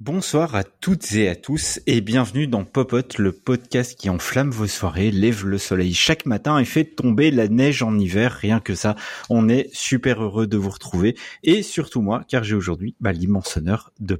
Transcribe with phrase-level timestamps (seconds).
[0.00, 4.66] Bonsoir à toutes et à tous et bienvenue dans Popote, le podcast qui enflamme vos
[4.66, 8.32] soirées, lève le soleil chaque matin et fait tomber la neige en hiver.
[8.32, 8.96] Rien que ça,
[9.28, 13.58] on est super heureux de vous retrouver et surtout moi, car j'ai aujourd'hui bah, l'immense
[13.58, 14.18] honneur de,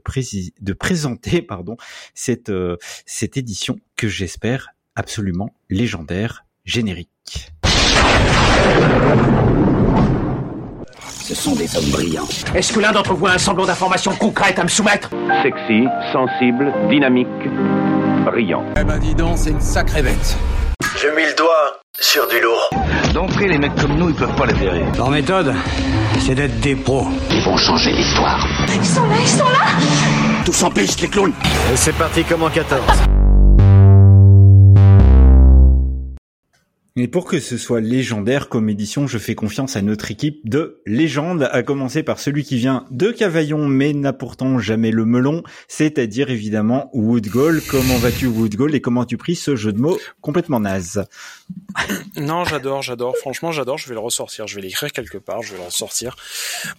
[0.61, 1.78] de présenter pardon
[2.12, 2.76] cette euh,
[3.06, 7.53] cette édition que j'espère absolument légendaire, générique.
[11.31, 12.26] Ce sont des hommes brillants.
[12.56, 15.10] Est-ce que l'un d'entre vous a un semblant d'information concrète à me soumettre
[15.45, 17.28] Sexy, sensible, dynamique,
[18.24, 18.64] brillant.
[18.77, 20.37] Eh ben dis donc, c'est une sacrée bête.
[20.96, 22.68] Je mets le doigt sur du lourd.
[23.14, 24.82] D'entrée, les mecs comme nous, ils peuvent pas les verrer.
[24.96, 25.54] Leur méthode,
[26.18, 27.06] c'est d'être des pros.
[27.30, 28.45] Ils vont changer l'histoire.
[28.66, 31.32] Ils sont là, ils sont là Tous en piste, les clowns
[31.73, 32.82] Et c'est parti comme en 14.
[36.96, 40.80] Et pour que ce soit légendaire comme édition, je fais confiance à notre équipe de
[40.86, 45.45] légendes, à commencer par celui qui vient de Cavaillon mais n'a pourtant jamais le melon,
[45.68, 47.62] c'est-à-dire évidemment Woodgall.
[47.70, 51.04] Comment vas-tu Woodgall et comment as-tu pris ce jeu de mots complètement naze
[52.16, 53.16] Non, j'adore, j'adore.
[53.16, 53.78] Franchement, j'adore.
[53.78, 54.48] Je vais le ressortir.
[54.48, 55.43] Je vais l'écrire quelque part.
[55.43, 56.16] Je vais le ressortir.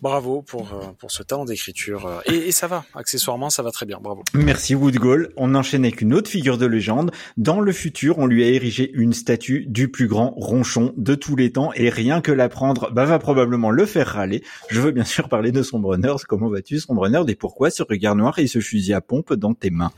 [0.02, 2.22] Bravo pour euh, pour ce talent d'écriture.
[2.26, 2.84] Et, et, ça va.
[2.96, 4.00] Accessoirement, ça va très bien.
[4.02, 4.24] Bravo.
[4.34, 5.32] Merci Woodgall.
[5.38, 7.12] On enchaîne avec une autre figure de légende.
[7.38, 11.36] Dans le futur, on lui a érigé une statue du plus grand ronchon de tous
[11.36, 14.44] les temps et rien que l'apprendre bah, va probablement le faire râler.
[14.70, 16.22] Je veux bien sûr parler de Sombre Nerd.
[16.28, 19.54] Comment vas-tu Sombre Nerd et pourquoi ce regard noir et ce fusil à pompe dans
[19.54, 19.92] tes mains?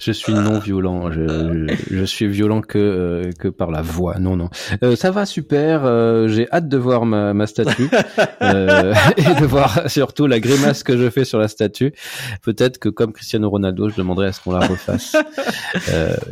[0.00, 1.10] Je suis non violent.
[1.12, 4.18] Je, je, je suis violent que euh, que par la voix.
[4.18, 4.50] Non non.
[4.82, 5.84] Euh, ça va super.
[5.84, 7.88] Euh, J'ai hâte de voir ma, ma statue
[8.40, 11.92] et de voir surtout la grimace que je fais sur la statue.
[12.42, 15.16] Peut-être que comme Cristiano Ronaldo, je demanderai à ce qu'on la refasse.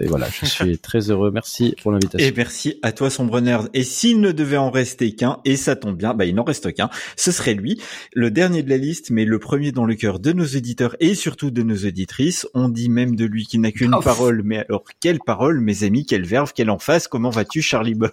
[0.01, 1.31] Et voilà, je suis très heureux.
[1.31, 2.27] Merci pour l'invitation.
[2.27, 3.69] Et merci à toi, Sombre Nerd.
[3.73, 6.75] Et s'il ne devait en rester qu'un, et ça tombe bien, bah il n'en reste
[6.75, 7.81] qu'un, ce serait lui,
[8.15, 11.15] le dernier de la liste, mais le premier dans le cœur de nos éditeurs et
[11.15, 12.47] surtout de nos auditrices.
[12.55, 14.01] On dit même de lui qu'il n'a qu'une Oh.
[14.01, 17.09] parole, mais alors quelle parole, mes amis, quelle verve, quelle en face?
[17.09, 18.11] Comment vas-tu, Charlie Boy?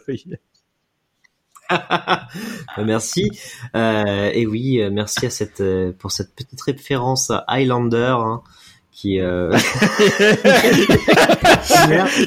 [2.77, 3.29] Merci.
[3.75, 8.41] Euh, et oui, euh, merci à cette euh, pour cette petite référence à Highlander hein,
[8.99, 9.19] qui.
[9.21, 9.51] Euh...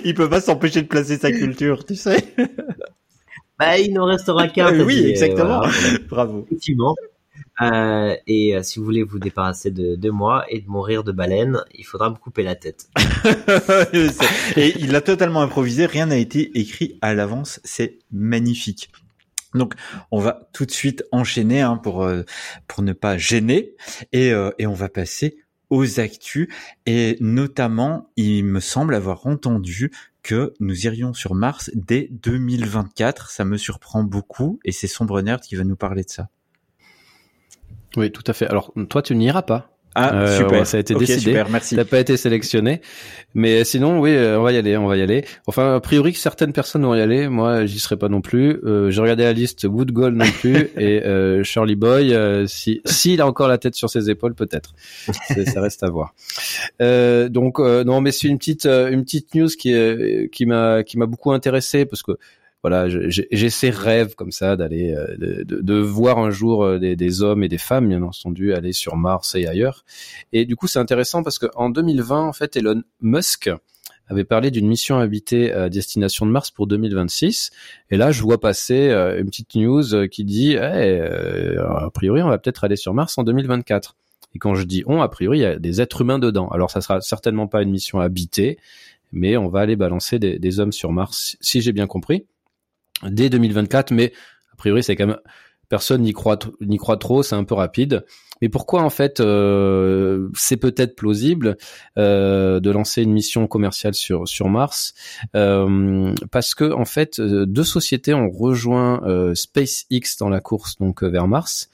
[0.04, 2.24] il peut pas s'empêcher de placer sa culture, tu sais.
[3.58, 4.72] Bah, il n'en restera qu'un.
[4.72, 5.58] Euh, oui, dit, exactement.
[5.58, 5.72] voilà.
[6.08, 6.44] Bravo.
[6.46, 6.94] Effectivement.
[7.60, 11.04] Euh, et euh, si vous voulez vous débarrasser de, de moi et de mon rire
[11.04, 12.88] de baleine, il faudra me couper la tête.
[14.56, 18.88] et il a totalement improvisé, rien n'a été écrit à l'avance, c'est magnifique.
[19.54, 19.74] Donc,
[20.10, 22.22] on va tout de suite enchaîner hein, pour euh,
[22.68, 23.74] pour ne pas gêner
[24.12, 25.41] et euh, et on va passer
[25.72, 26.48] aux actus
[26.84, 29.90] et notamment, il me semble avoir entendu
[30.22, 33.30] que nous irions sur Mars dès 2024.
[33.30, 36.28] Ça me surprend beaucoup et c'est Sombre Nerd qui va nous parler de ça.
[37.96, 38.46] Oui, tout à fait.
[38.46, 39.71] Alors, toi, tu n'iras pas.
[39.94, 40.60] Ah, Euh, super.
[40.60, 41.20] ouais, ça a été décidé.
[41.20, 41.76] super, merci.
[41.76, 42.80] T'as pas été sélectionné,
[43.34, 45.24] mais sinon, oui, euh, on va y aller, on va y aller.
[45.46, 47.28] Enfin, a priori, certaines personnes vont y aller.
[47.28, 48.58] Moi, j'y serai pas non plus.
[48.64, 52.80] Euh, J'ai regardé la liste, Wood Gold non plus, et euh, Shirley Boy, euh, si
[52.86, 54.74] s'il a encore la tête sur ses épaules, peut-être.
[55.46, 56.14] Ça reste à voir.
[56.80, 59.74] Euh, donc, euh, non, mais c'est une petite, euh, une petite news qui
[60.32, 62.12] qui m'a, qui m'a beaucoup intéressé parce que
[62.62, 66.78] voilà, j'ai ces rêves comme ça d'aller, euh, de, de, de voir un jour euh,
[66.78, 69.84] des, des hommes et des femmes, bien entendu, aller sur Mars et ailleurs.
[70.32, 73.50] Et du coup, c'est intéressant parce qu'en 2020, en fait, Elon Musk
[74.06, 77.50] avait parlé d'une mission habitée à destination de Mars pour 2026.
[77.90, 82.28] Et là, je vois passer euh, une petite news qui dit, eh, a priori, on
[82.28, 83.96] va peut-être aller sur Mars en 2024.
[84.34, 86.48] Et quand je dis on, a priori, il y a des êtres humains dedans.
[86.50, 88.58] Alors, ça sera certainement pas une mission habitée,
[89.10, 92.24] mais on va aller balancer des, des hommes sur Mars, si j'ai bien compris,
[93.04, 93.90] dès 2024.
[93.92, 94.12] Mais
[94.52, 95.18] a priori, c'est quand même
[95.72, 98.04] personne n'y croit, n'y croit trop, c'est un peu rapide.
[98.42, 101.56] Mais pourquoi en fait euh, c'est peut-être plausible
[101.96, 104.92] euh, de lancer une mission commerciale sur sur Mars
[105.34, 109.00] Euh, Parce que en fait deux sociétés ont rejoint
[109.34, 111.70] SpaceX dans la course donc vers Mars.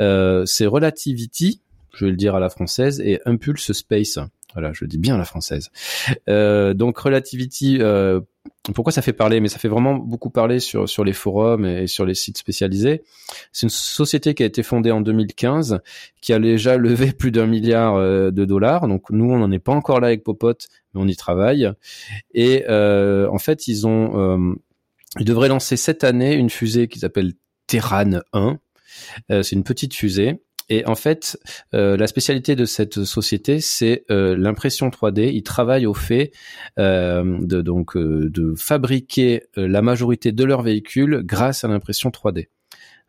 [0.00, 1.60] C'est Relativity,
[1.94, 4.18] je vais le dire à la française, et Impulse Space.
[4.56, 5.70] Voilà, je dis bien la française.
[6.28, 8.20] Euh, donc Relativity, euh,
[8.74, 9.40] pourquoi ça fait parler?
[9.40, 13.02] Mais ça fait vraiment beaucoup parler sur sur les forums et sur les sites spécialisés.
[13.52, 15.80] C'est une société qui a été fondée en 2015,
[16.22, 18.88] qui a déjà levé plus d'un milliard euh, de dollars.
[18.88, 21.70] Donc nous, on n'en est pas encore là avec Popote, mais on y travaille.
[22.32, 24.56] Et en fait, ils ont,
[25.18, 27.32] ils devraient lancer cette année une fusée qui s'appelle
[27.66, 28.58] Terran 1.
[29.30, 30.40] Euh, c'est une petite fusée.
[30.68, 31.38] Et en fait,
[31.74, 35.30] euh, la spécialité de cette société, c'est euh, l'impression 3D.
[35.32, 36.32] Ils travaillent au fait
[36.78, 42.48] euh, de donc de fabriquer la majorité de leurs véhicules grâce à l'impression 3D.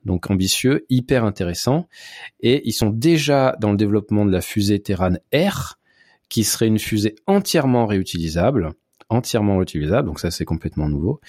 [0.06, 1.88] donc ambitieux, hyper intéressant.
[2.40, 5.80] Et ils sont déjà dans le développement de la fusée Terran R,
[6.30, 8.74] qui serait une fusée entièrement réutilisable
[9.10, 11.22] entièrement réutilisable, donc ça c'est complètement nouveau.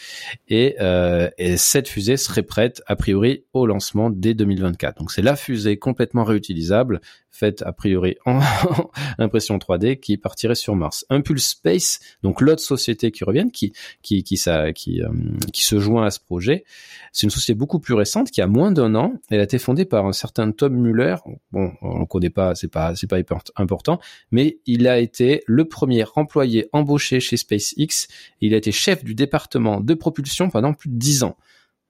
[0.48, 4.98] Et, euh, et, cette fusée serait prête a priori au lancement dès 2024.
[4.98, 8.40] Donc c'est la fusée complètement réutilisable, faite a priori en
[9.18, 11.04] impression 3D, qui partirait sur Mars.
[11.08, 13.72] Impulse Space, donc l'autre société qui revient, qui
[14.02, 15.08] qui qui ça, qui, euh,
[15.52, 16.64] qui se joint à ce projet,
[17.12, 19.14] c'est une société beaucoup plus récente qui a moins d'un an.
[19.30, 21.16] Elle a été fondée par un certain Tom Muller.
[21.52, 23.18] Bon, on le connaît pas, c'est pas c'est pas
[23.56, 24.00] important,
[24.30, 28.08] mais il a été le premier employé embauché chez SpaceX.
[28.40, 31.36] il a été chef du département de propulsion pendant plus de dix ans.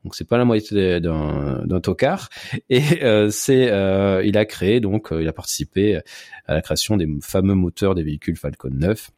[0.04, 2.28] Donc c'est pas la moitié d'un tocard.
[2.70, 6.00] Et euh, c'est, euh, il a créé donc, euh, il a participé
[6.46, 9.10] à la création des fameux moteurs des véhicules Falcon 9,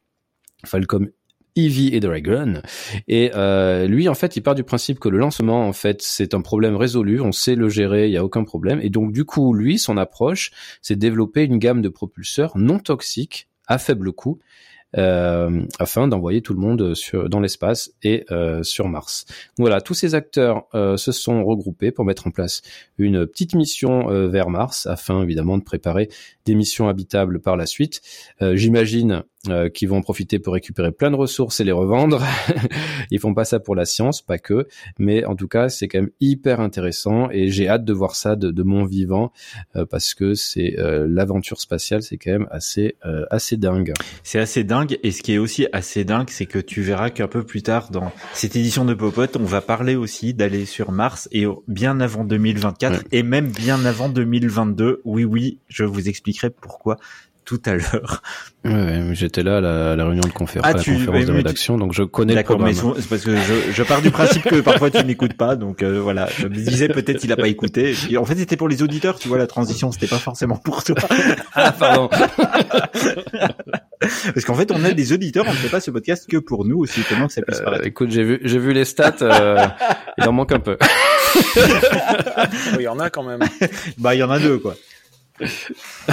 [0.65, 1.07] Falcon
[1.55, 2.61] Heavy et Dragon.
[3.07, 6.33] Et euh, lui, en fait, il part du principe que le lancement, en fait, c'est
[6.33, 8.79] un problème résolu, on sait le gérer, il y a aucun problème.
[8.81, 10.51] Et donc, du coup, lui, son approche,
[10.81, 14.39] c'est développer une gamme de propulseurs non toxiques à faible coût
[14.97, 19.25] euh, afin d'envoyer tout le monde sur, dans l'espace et euh, sur Mars.
[19.57, 22.61] Voilà, tous ces acteurs euh, se sont regroupés pour mettre en place
[22.97, 26.09] une petite mission euh, vers Mars afin évidemment de préparer
[26.45, 28.01] des missions habitables par la suite.
[28.41, 32.23] Euh, j'imagine euh, qu'ils vont en profiter pour récupérer plein de ressources et les revendre.
[33.11, 34.67] Ils font pas ça pour la science, pas que,
[34.99, 38.35] mais en tout cas c'est quand même hyper intéressant et j'ai hâte de voir ça
[38.35, 39.31] de, de mon vivant
[39.89, 42.95] parce que c'est l'aventure spatiale, c'est quand même assez
[43.29, 43.93] assez dingue.
[44.23, 47.27] C'est assez dingue et ce qui est aussi assez dingue, c'est que tu verras qu'un
[47.27, 51.27] peu plus tard dans cette édition de Popote, on va parler aussi d'aller sur Mars
[51.31, 55.01] et bien avant 2024 et même bien avant 2022.
[55.03, 56.97] Oui oui, je vous explique pourquoi
[57.51, 58.21] tout à l'heure.
[58.63, 62.03] Ouais, j'étais là à la, réunion de conférence, ah, la conférence de rédaction, donc je
[62.03, 62.71] connais le programme.
[62.71, 65.83] D'accord, mais parce que je, je, pars du principe que parfois tu n'écoutes pas, donc
[65.83, 66.29] euh, voilà.
[66.37, 67.93] Je me disais peut-être il a pas écouté.
[68.15, 70.95] en fait, c'était pour les auditeurs, tu vois, la transition, c'était pas forcément pour toi.
[71.55, 72.09] ah, pardon.
[73.99, 76.63] parce qu'en fait, on a des auditeurs, on ne fait pas ce podcast que pour
[76.63, 79.67] nous, aussi étonnant que ça puisse euh, Écoute, j'ai vu, j'ai vu les stats, euh,
[80.17, 80.77] il en manque un peu.
[82.79, 83.41] il y en a quand même.
[83.97, 84.75] bah, il y en a deux, quoi.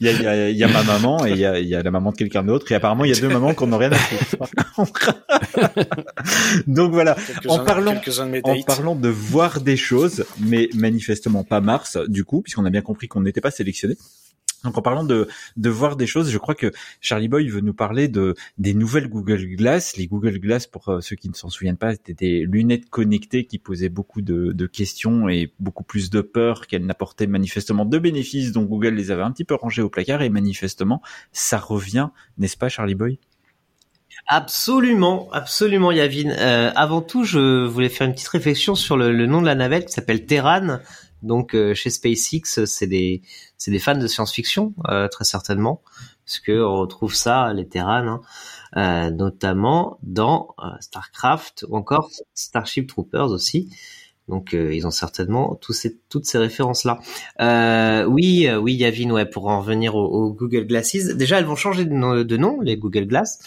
[0.00, 1.58] il, y a, il, y a, il y, a, ma maman et il y a,
[1.58, 3.54] il y a la maman de quelqu'un d'autre et apparemment il y a deux mamans
[3.54, 5.14] qui n'ont rien à foutre.
[6.66, 7.16] Donc voilà,
[7.48, 7.94] en parlant,
[8.44, 12.82] en parlant de voir des choses, mais manifestement pas Mars du coup, puisqu'on a bien
[12.82, 13.96] compris qu'on n'était pas sélectionné.
[14.64, 16.70] Donc en parlant de, voir des choses, je crois que
[17.00, 19.96] Charlie Boy veut nous parler de des nouvelles Google Glass.
[19.96, 23.44] Les Google Glass, pour euh, ceux qui ne s'en souviennent pas, c'était des lunettes connectées
[23.44, 28.52] qui posaient beaucoup de, questions et beaucoup plus de peur qu'elles n'apportaient manifestement de bénéfices.
[28.52, 32.56] Donc Google les avait un petit peu rangés au placard et manifestement ça revient, n'est-ce
[32.56, 33.18] pas Charlie Boy?
[34.28, 36.30] Absolument, absolument Yavin.
[36.30, 39.54] Euh, avant tout, je voulais faire une petite réflexion sur le, le nom de la
[39.54, 40.78] navette qui s'appelle Terran.
[41.22, 43.22] Donc euh, chez SpaceX, c'est des
[43.62, 45.82] c'est des fans de science-fiction euh, très certainement,
[46.26, 48.20] parce que on retrouve ça les Terran, hein,
[48.76, 53.68] euh, notamment dans Starcraft ou encore Starship Troopers aussi.
[54.28, 56.98] Donc euh, ils ont certainement tous ces, toutes ces références là.
[57.40, 61.14] Euh, oui, euh, oui, Yavin, ouais, pour en revenir aux, Google Glasses.
[61.14, 61.92] Déjà, elles vont changer de
[62.36, 63.38] nom, les Google Glass.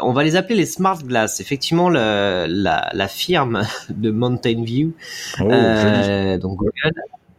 [0.00, 1.40] On va les appeler les Smart Glass.
[1.40, 4.92] Effectivement, le, la, la, firme de Mountain View,
[5.40, 6.92] oh, donc Google,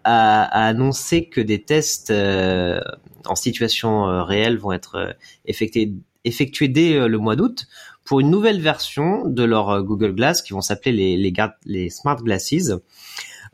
[0.03, 5.15] a, annoncé que des tests en situation réelle vont être
[5.45, 5.93] effectués,
[6.25, 7.67] effectués dès le mois d'août
[8.09, 11.33] pour une nouvelle version de leur euh, Google Glass qui vont s'appeler les, les,
[11.65, 12.71] les Smart Glasses.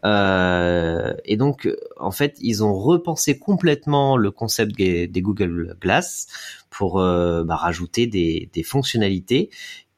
[0.05, 6.27] Euh, et donc, en fait, ils ont repensé complètement le concept des, Google Glass
[6.69, 9.49] pour euh, bah, rajouter des, des, fonctionnalités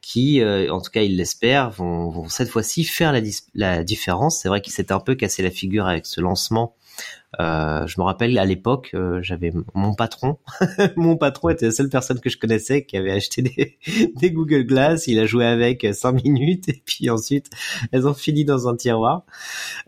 [0.08, 3.20] qui, euh, en tout cas, ils l'espèrent, vont, vont, cette fois-ci faire la,
[3.56, 4.40] la différence.
[4.40, 6.78] C'est vrai qu'ils s'étaient un peu cassé la figure avec ce lancement
[7.40, 10.40] euh, je me rappelle à l'époque, euh, j'avais mon patron.
[10.96, 13.78] mon patron était la seule personne que je connaissais qui avait acheté des,
[14.16, 15.08] des Google Glass.
[15.08, 17.50] Il a joué avec cinq minutes et puis ensuite
[17.92, 19.26] elles ont fini dans un tiroir.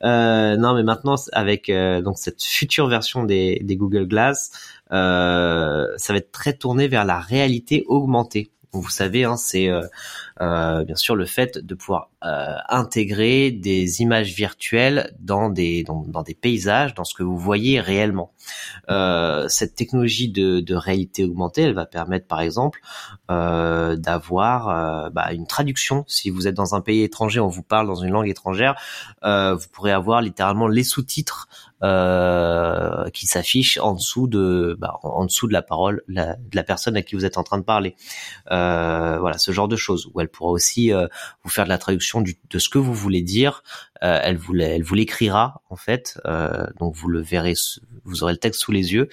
[0.03, 4.51] Euh, non, mais maintenant avec euh, donc cette future version des, des Google Glass,
[4.91, 8.51] ça va être très tourné vers la réalité augmentée.
[8.71, 9.81] Vous savez, hein, c'est euh,
[10.41, 16.21] euh, bien sûr le fait de pouvoir euh, intégrer des images virtuelles dans des dans,
[16.21, 18.31] des paysages, dans ce que vous voyez réellement.
[19.47, 22.79] cette technologie de, de, réalité augmentée, elle va permettre par exemple
[23.27, 26.03] d'avoir bah, une traduction.
[26.07, 28.75] Si vous êtes dans un pays étranger, on vous parle dans une langue étrangère,
[29.23, 31.47] vous pourrez avoir littéralement les sous-titres
[31.81, 36.97] euh, qui s'affiche en dessous de bah, en dessous de la parole de la personne
[36.97, 37.95] à qui vous êtes en train de parler.
[38.51, 40.09] Euh, voilà, ce genre de choses.
[40.13, 41.07] Ou elle pourra aussi euh,
[41.43, 43.63] vous faire de la traduction du, de ce que vous voulez dire.
[44.03, 46.19] Euh, elle vous elle vous l'écrira en fait.
[46.25, 47.53] Euh, donc vous le verrez,
[48.03, 49.09] vous aurez le texte sous les yeux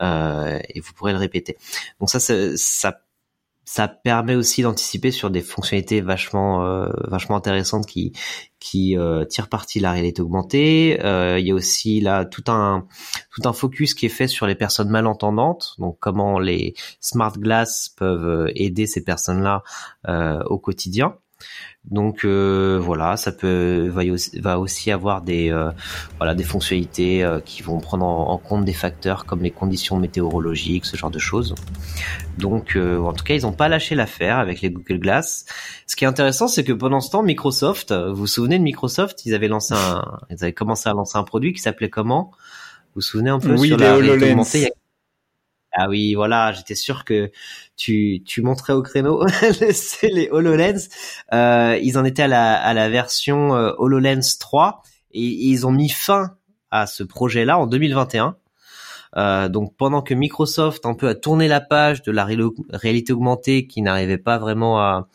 [0.00, 1.56] et vous pourrez le répéter.
[2.00, 3.00] Donc ça, ça,
[3.72, 8.12] ça permet aussi d'anticiper sur des fonctionnalités vachement euh, vachement intéressantes qui
[8.58, 10.98] qui euh, tirent parti de la réalité augmentée.
[11.04, 12.88] Euh, il y a aussi là tout un
[13.30, 17.94] tout un focus qui est fait sur les personnes malentendantes, donc comment les smart glass
[17.96, 19.62] peuvent aider ces personnes-là
[20.46, 21.14] au quotidien.
[21.90, 25.70] Donc euh, voilà, ça peut va aussi, va aussi avoir des euh,
[26.18, 30.84] voilà des fonctionnalités euh, qui vont prendre en, compte des facteurs comme les conditions météorologiques,
[30.84, 31.54] ce genre de choses.
[32.38, 35.46] Donc en tout cas, ils n'ont pas lâché l'affaire avec les Google Glass.
[35.86, 39.24] Ce qui est intéressant, c'est que pendant ce temps, Microsoft, vous vous souvenez de Microsoft,
[39.24, 42.30] ils avaient lancé un, ils avaient commencé à lancer un produit qui s'appelait comment?
[42.32, 44.70] Vous vous souvenez un peu oui, sur la réalité
[45.72, 47.30] ah oui, voilà, j'étais sûr que
[47.76, 49.26] tu, tu montrais au créneau.
[49.72, 50.88] c'est les HoloLens.
[51.32, 55.72] Euh, ils en étaient à la, à la version euh, HoloLens 3 et, ils ont
[55.72, 56.36] mis fin
[56.70, 58.36] à ce projet-là en 2021.
[59.16, 63.66] Euh, donc pendant que Microsoft un peu a tourné la page de la réalité augmentée
[63.66, 65.08] qui n'arrivait pas vraiment à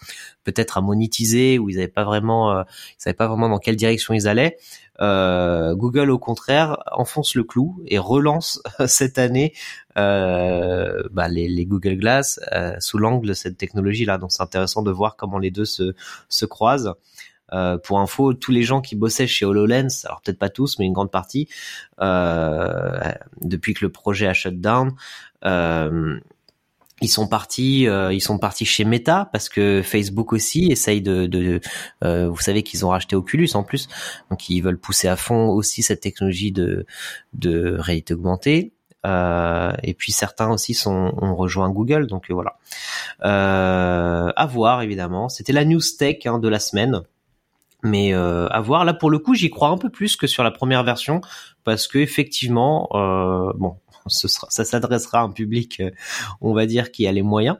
[0.43, 3.77] peut-être à monétiser ou ils n'avaient pas vraiment euh, ils savaient pas vraiment dans quelle
[3.77, 4.57] direction ils allaient,
[5.01, 9.53] euh, Google, au contraire, enfonce le clou et relance cette année
[9.97, 14.17] euh, bah, les, Google Glass euh, sous l'angle de cette technologie-là.
[14.17, 15.93] Donc c'est intéressant de voir comment les deux se,
[16.29, 16.95] se croisent.
[17.53, 20.85] Euh, pour info, tous les gens qui bossaient chez HoloLens, alors peut-être pas tous, mais
[20.85, 21.47] une grande partie,
[22.01, 22.99] euh,
[23.41, 24.93] depuis que le projet a shut down,
[25.45, 26.19] euh,
[27.01, 31.25] ils sont partis, euh, ils sont partis chez Meta parce que Facebook aussi essaye de,
[31.25, 31.59] de
[32.03, 33.89] euh, vous savez qu'ils ont racheté Oculus en plus,
[34.31, 36.85] donc ils veulent pousser à fond aussi cette technologie de
[37.77, 38.71] réalité augmentée.
[39.05, 42.57] Euh, et puis certains aussi sont ont rejoint Google, donc voilà.
[43.19, 45.29] à voir évidemment.
[45.29, 47.01] C'était la news tech hein, de la semaine.
[47.85, 48.83] Mais à voir.
[48.83, 51.21] Là, pour le coup, j'y crois un peu plus que sur la première version
[51.63, 52.89] parce que effectivement,
[53.55, 53.77] bon,
[54.07, 55.91] ça s'adressera à un public, euh,
[56.41, 57.57] on va dire, qui a les moyens,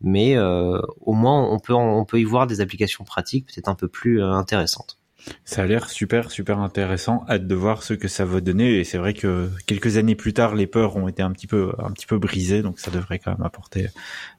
[0.00, 3.74] mais euh, au moins on peut on peut y voir des applications pratiques peut-être un
[3.74, 4.95] peu plus euh, intéressantes.
[5.44, 7.24] Ça a l'air super super intéressant.
[7.28, 8.78] Hâte de voir ce que ça va donner.
[8.78, 11.72] Et c'est vrai que quelques années plus tard, les peurs ont été un petit peu
[11.78, 13.88] un petit peu brisées, donc ça devrait quand même apporter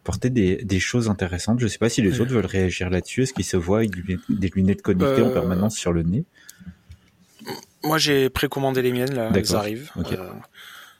[0.03, 1.59] apporter des, des choses intéressantes.
[1.59, 3.23] Je sais pas si les autres veulent réagir là-dessus.
[3.23, 3.91] Est-ce qu'ils se voient avec
[4.29, 6.25] des lunettes connectées en permanence sur le nez?
[7.83, 9.13] Moi, j'ai précommandé les miennes.
[9.13, 9.91] Là, elles arrivent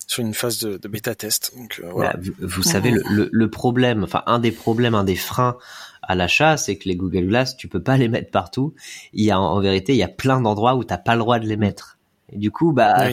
[0.08, 1.54] sur une phase de, de bêta test.
[1.56, 2.14] Donc, euh, voilà.
[2.14, 5.58] Bah, vous, savez le, le, le, problème, enfin un des problèmes, un des freins
[6.02, 8.74] à l'achat, c'est que les Google Glass, tu peux pas les mettre partout.
[9.14, 11.40] Il y a en, vérité, il y a plein d'endroits où t'as pas le droit
[11.40, 11.98] de les mettre.
[12.32, 13.10] Et du coup, bah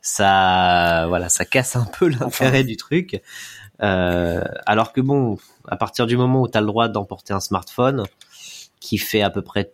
[0.00, 3.22] ça, voilà, ça casse un peu l'intérêt du truc.
[3.82, 7.40] Euh, alors que bon, à partir du moment où tu as le droit d'emporter un
[7.40, 8.04] smartphone
[8.80, 9.72] qui fait à peu près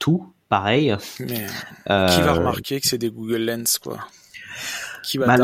[0.00, 0.96] tout, pareil.
[1.20, 1.46] Mais
[1.90, 3.98] euh, qui va remarquer que c'est des Google Lens, quoi
[5.18, 5.36] bah,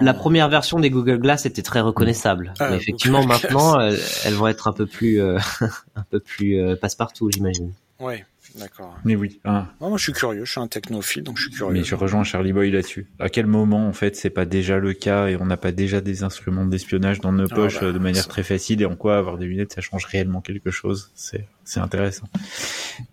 [0.00, 2.54] la, première version des Google Glass était très reconnaissable.
[2.58, 5.38] Ah, Mais effectivement, maintenant, elles, vont être un peu plus, euh,
[5.96, 7.72] un peu plus euh, passe-partout, j'imagine.
[7.98, 8.98] Ouais, d'accord.
[9.04, 9.40] Mais oui.
[9.44, 9.66] Hein.
[9.80, 10.44] moi, je suis curieux.
[10.44, 11.72] Je suis un technophile, donc je suis curieux.
[11.72, 13.06] Mais je rejoins Charlie Boy là-dessus.
[13.18, 16.00] À quel moment, en fait, c'est pas déjà le cas et on n'a pas déjà
[16.00, 19.16] des instruments d'espionnage dans nos ah, poches bah, de manière très facile et en quoi
[19.16, 21.10] avoir des lunettes, ça change réellement quelque chose?
[21.14, 22.28] C'est, c'est intéressant.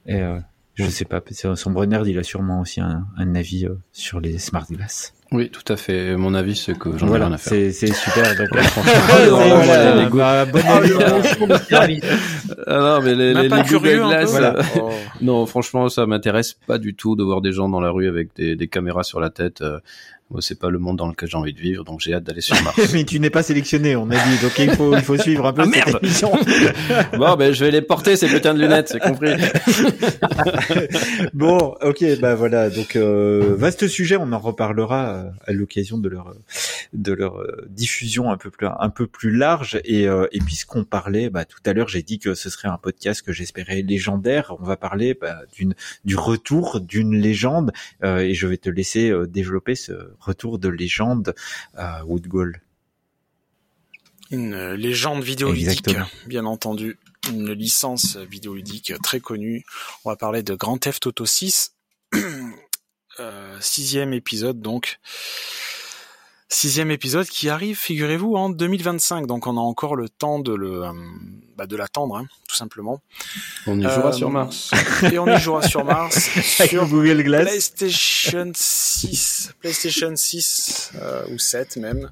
[0.05, 0.39] Et euh,
[0.75, 1.21] je sais pas,
[1.55, 5.13] son Brenner, il a sûrement aussi un, un avis sur les smart glass.
[5.33, 6.15] Oui, tout à fait.
[6.15, 7.73] Mon avis, c'est que j'en ai rien à faire.
[7.73, 8.35] C'est super.
[8.35, 8.49] Donc,
[12.67, 14.37] non, mais les, les, les Google Glass,
[14.79, 14.91] oh.
[15.21, 18.35] non, franchement, ça m'intéresse pas du tout de voir des gens dans la rue avec
[18.35, 19.63] des, des caméras sur la tête.
[20.35, 22.41] Euh, c'est pas le monde dans lequel j'ai envie de vivre, donc j'ai hâte d'aller
[22.41, 22.79] sur Mars.
[22.93, 25.53] mais tu n'es pas sélectionné, on a dit, donc il faut, il faut suivre un
[25.53, 26.31] peu ah, cette émission.
[27.17, 29.33] bon, ben je vais les porter ces putains de lunettes, c'est compris.
[31.33, 36.09] bon, ok, bah voilà, donc euh, vaste sujet, on en reparlera euh, à l'occasion de
[36.09, 36.33] leur
[36.93, 40.83] de leur euh, diffusion un peu plus un peu plus large et euh, et puisqu'on
[40.83, 44.55] parlait, bah tout à l'heure j'ai dit que ce serait un podcast que j'espérais légendaire.
[44.59, 45.75] On va parler bah, d'une
[46.05, 47.71] du retour d'une légende
[48.03, 51.35] et je vais te laisser développer ce retour de légende
[51.75, 52.61] à Woodgall.
[54.31, 55.89] Une légende vidéoludique,
[56.25, 56.97] bien entendu.
[57.29, 59.63] Une licence vidéoludique très connue.
[60.03, 61.73] On va parler de Grand Theft Auto 6.
[63.19, 64.99] Euh, sixième épisode donc.
[66.53, 69.25] Sixième épisode qui arrive, figurez-vous, en 2025.
[69.25, 70.91] Donc on a encore le temps de le, euh,
[71.57, 73.01] bah, de l'attendre, hein, tout simplement.
[73.65, 74.69] On y jouera Euh, sur Mars.
[75.11, 76.29] Et on y jouera sur Mars,
[76.69, 77.47] sur Google Glass.
[77.47, 82.11] PlayStation 6, PlayStation 6 euh, ou 7 même.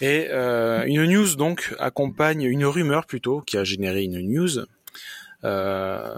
[0.00, 4.64] Et euh, une news donc accompagne une rumeur plutôt qui a généré une news.
[5.42, 6.14] Euh,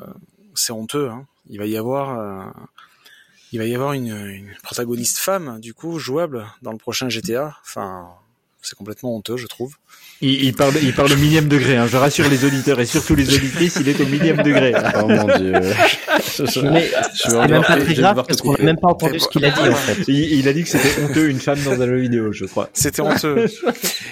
[0.54, 1.08] c'est honteux.
[1.08, 1.26] Hein.
[1.48, 2.44] Il va y avoir, euh,
[3.52, 7.54] il va y avoir une, une protagoniste femme du coup jouable dans le prochain GTA.
[7.64, 8.06] Enfin,
[8.62, 9.74] c'est complètement honteux, je trouve.
[10.20, 11.76] Il, il parle, il parle au millième degré.
[11.76, 11.88] Hein.
[11.88, 14.72] Je rassure les auditeurs et surtout les auditrices, il est au millième degré.
[15.02, 15.52] Oh mon dieu.
[15.52, 15.62] Mais
[16.32, 18.62] Je c'est même pas je très grave parce qu'on a couper.
[18.64, 20.04] même pas entendu ce qu'il a dit en fait.
[20.06, 22.70] Il, il a dit que c'était honteux une femme dans un jeu vidéo, je crois.
[22.72, 23.46] C'était honteux.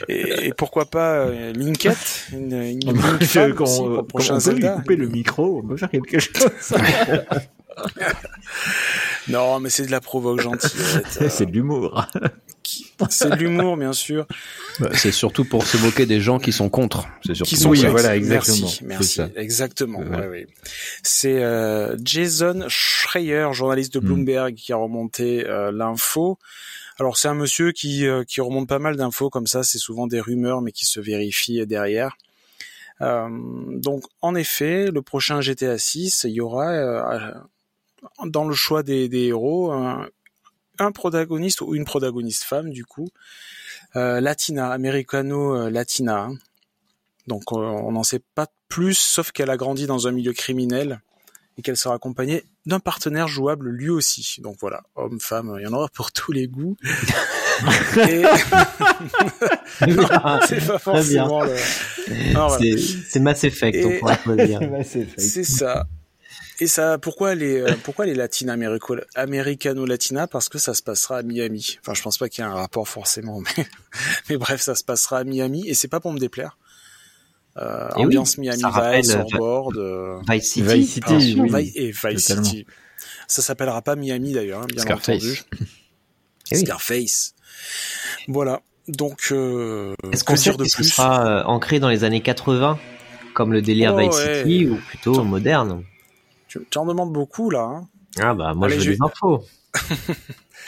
[0.09, 4.07] et, et pourquoi pas euh, Linkette, une, une, On une peut, femme qu'on- aussi pour
[4.09, 6.43] prochain on peut lui couper le micro, on peut faire quelque chose.
[9.29, 11.19] Non, mais c'est de la provoque gentillette.
[11.23, 12.07] euh, c'est de l'humour.
[13.09, 14.27] c'est de l'humour, bien sûr.
[14.79, 17.07] Bah, C'est surtout pour se moquer des gens qui sont contre.
[17.25, 18.69] C'est surtout Qui sont Oui, voilà, exactement.
[18.83, 19.21] Merci, merci.
[19.37, 20.01] Exactement.
[20.05, 20.23] Voilà.
[20.25, 20.47] ouais, ouais.
[21.03, 24.05] C'est euh, Jason Schreier, journaliste de Mm.
[24.05, 26.39] Bloomberg, qui a remonté euh, l'info.
[26.99, 29.63] Alors c'est un monsieur qui euh, qui remonte pas mal d'infos comme ça.
[29.63, 32.17] C'est souvent des rumeurs, mais qui se vérifient derrière.
[33.01, 33.29] Euh,
[33.79, 37.33] donc en effet, le prochain GTA 6, il y aura euh,
[38.25, 40.07] dans le choix des, des héros un,
[40.81, 43.09] un protagoniste ou une protagoniste femme du coup,
[43.97, 46.31] euh, latina, américano-latina.
[47.27, 51.01] Donc euh, on n'en sait pas plus, sauf qu'elle a grandi dans un milieu criminel
[51.59, 54.41] et qu'elle sera accompagnée d'un partenaire jouable lui aussi.
[54.41, 56.77] Donc voilà, homme, femme, il y en aura pour tous les goûts.
[58.09, 58.25] et...
[60.49, 61.55] C'est pas forcément le...
[62.33, 62.59] Voilà.
[63.09, 64.61] C'est Mass Effect, on pourrait dire.
[64.85, 65.87] C'est ça.
[66.63, 71.19] Et ça, pourquoi les, euh, pourquoi les latines américo- américano-latina Parce que ça se passera
[71.19, 71.79] à Miami.
[71.81, 73.67] Enfin, je pense pas qu'il y ait un rapport forcément, mais,
[74.29, 76.59] mais bref, ça se passera à Miami et c'est pas pour me déplaire.
[77.57, 80.63] Euh, Et oui, ambiance Miami Vice, euh, Surfboard, euh, Vice City.
[80.63, 81.51] Vice City, oui.
[81.53, 82.45] Vi- et Vice totalement.
[82.45, 82.67] City.
[83.27, 85.17] Ça s'appellera pas Miami d'ailleurs, hein, bien Scarface.
[85.25, 85.43] entendu.
[86.53, 86.63] Eh oui.
[86.63, 87.35] Scarface.
[88.27, 88.61] Voilà.
[88.89, 90.85] Donc, euh, Est-ce qu'on sait dire de que ce plus?
[90.89, 92.77] sera euh, ancré dans les années 80
[93.35, 94.43] comme le délire Oh, Vice ouais.
[94.43, 95.85] City ou plutôt moderne?
[96.51, 97.63] Tu tu en demandes beaucoup là.
[97.63, 97.89] Hein
[98.19, 99.45] Ah bah moi Allez, je je veux des infos.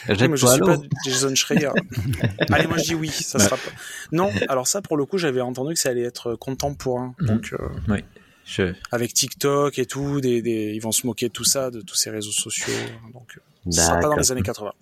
[0.09, 1.69] Oui, mais je suis pas Jason Schreier.
[2.51, 3.45] Allez, moi je dis oui, ça Ouais.
[3.45, 3.71] sera pas.
[4.11, 7.15] Non, alors ça pour le coup, j'avais entendu que ça allait être contemporain.
[7.21, 7.27] Mhm.
[7.27, 7.99] Donc euh, Oui.
[8.45, 8.75] Je...
[8.91, 11.95] avec TikTok et tout, des, des, ils vont se moquer de tout ça, de tous
[11.95, 12.73] ces réseaux sociaux.
[13.13, 14.73] Donc euh, ce sera pas dans les années 80.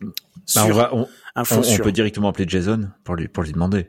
[0.00, 0.08] Bah,
[0.46, 3.88] Sûr, on, va, on, peut directement appeler Jason pour lui, pour lui demander.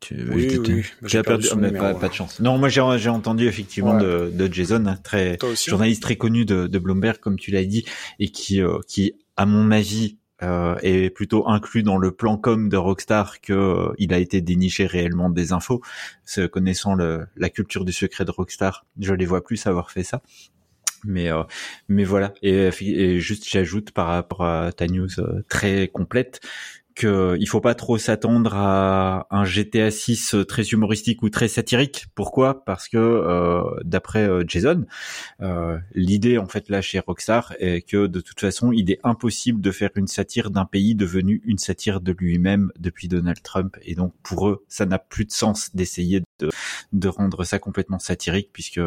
[0.00, 2.38] Tu, Oui, oui, j'ai perdu perdu, mais pas, pas de chance.
[2.40, 4.02] Non, moi j'ai entendu effectivement Ouais.
[4.02, 5.70] de, de Jason, hein, très aussi.
[5.70, 7.84] journaliste très connu de, de Bloomberg, comme tu l'as dit,
[8.20, 12.68] et qui, euh, qui, à mon avis, euh, est plutôt inclus dans le plan com
[12.68, 15.82] de Rockstar que euh, il a été déniché réellement des infos.
[16.24, 20.04] Se connaissant le, la culture du secret de Rockstar, je les vois plus avoir fait
[20.04, 20.22] ça.
[21.04, 21.44] Mais euh,
[21.88, 26.40] mais voilà et, et juste j'ajoute par rapport à ta news euh, très complète
[27.02, 32.06] il faut pas trop s'attendre à un GTA 6 très humoristique ou très satirique.
[32.14, 32.64] Pourquoi?
[32.64, 34.84] Parce que euh, d'après euh, Jason,
[35.40, 39.60] euh, l'idée en fait là chez Rockstar est que de toute façon, il est impossible
[39.60, 43.94] de faire une satire d'un pays devenu une satire de lui-même depuis Donald Trump et
[43.94, 46.50] donc pour eux, ça n'a plus de sens d'essayer de
[46.92, 48.80] de rendre ça complètement satirique puisque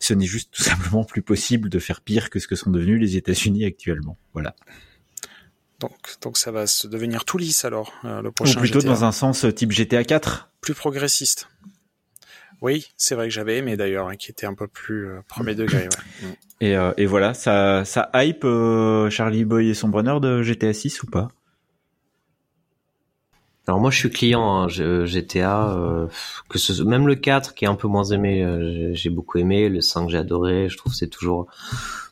[0.00, 3.00] ce n'est juste tout simplement plus possible de faire pire que ce que sont devenus
[3.00, 4.18] les États-Unis actuellement.
[4.32, 4.54] Voilà.
[5.82, 5.92] Donc,
[6.22, 8.88] donc ça va se devenir tout lisse alors, euh, le Ou prochain plutôt GTA.
[8.92, 10.48] dans un sens euh, type GTA 4.
[10.60, 11.48] plus progressiste.
[12.60, 15.56] Oui, c'est vrai que j'avais aimé d'ailleurs, hein, qui était un peu plus euh, premier
[15.56, 15.88] degré.
[16.22, 16.28] Ouais.
[16.60, 20.72] Et, euh, et voilà, ça, ça hype euh, Charlie Boy et son bonheur de GTA
[20.72, 21.26] 6 ou pas?
[23.68, 26.06] Alors moi je suis client hein, je- GTA, euh,
[26.48, 29.68] que ce, même le 4 qui est un peu moins aimé, euh, j'ai- beaucoup aimé,
[29.68, 31.46] le 5 j'ai adoré, je trouve c'est toujours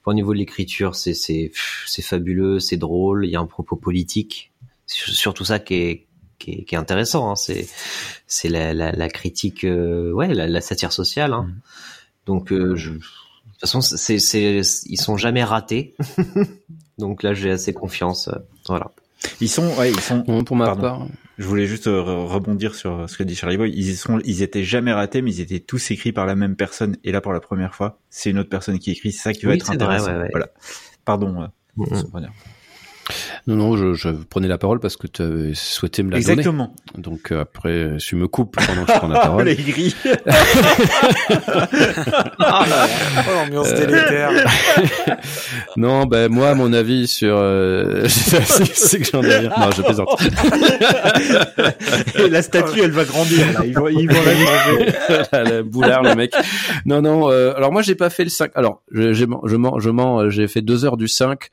[0.07, 1.51] au niveau de l'écriture c'est c'est
[1.87, 4.53] c'est fabuleux, c'est drôle, il y a un propos politique,
[4.87, 6.07] c'est surtout ça qui est
[6.39, 7.69] qui est, qui est intéressant, hein, c'est
[8.29, 11.49] c'est la, la, la critique, euh, ouais la, la satire sociale, hein.
[12.27, 15.97] donc euh, je, de toute façon c'est c'est ils sont jamais ratés,
[16.99, 18.91] donc là j'ai assez confiance, euh, voilà.
[19.41, 20.19] Ils sont, ouais, ils sont.
[20.21, 20.83] Bon, pour ma Pardon.
[20.83, 21.07] part,
[21.39, 23.71] Je voulais juste euh, re- rebondir sur ce que dit Charlie Boy.
[23.75, 26.97] Ils sont, ils étaient jamais ratés, mais ils étaient tous écrits par la même personne.
[27.05, 29.13] Et là, pour la première fois, c'est une autre personne qui écrit.
[29.13, 30.13] C'est ça qui va Oui, être c'est vrai, intéressant.
[30.15, 30.29] ouais, ouais.
[30.33, 30.49] Voilà.
[31.05, 31.43] Pardon.
[31.43, 31.47] euh,
[31.97, 32.33] son bonheur.
[33.47, 36.75] Non, non, je, je prenais la parole parce que tu avais souhaité me la Exactement.
[36.95, 37.03] donner.
[37.03, 39.45] Donc euh, après, tu me coupes pendant que je prends la parole.
[39.45, 39.95] les grilles.
[42.43, 44.31] Oh, l'ambiance délétère.
[45.77, 48.07] non, ben moi, mon avis sur, euh...
[48.09, 49.51] c'est que j'en ai rien.
[49.59, 50.09] Non, je plaisante.
[52.19, 53.47] Et la statue, elle va grandir.
[53.53, 53.61] Là.
[53.65, 55.55] Ils vont, ils vont la changer.
[55.55, 56.33] le boulard, le mec.
[56.87, 57.31] Non, non.
[57.31, 58.53] Euh, alors moi, j'ai pas fait le 5.
[58.55, 60.29] Alors, je, je, je mens, je mens.
[60.31, 61.51] J'ai fait deux heures du 5.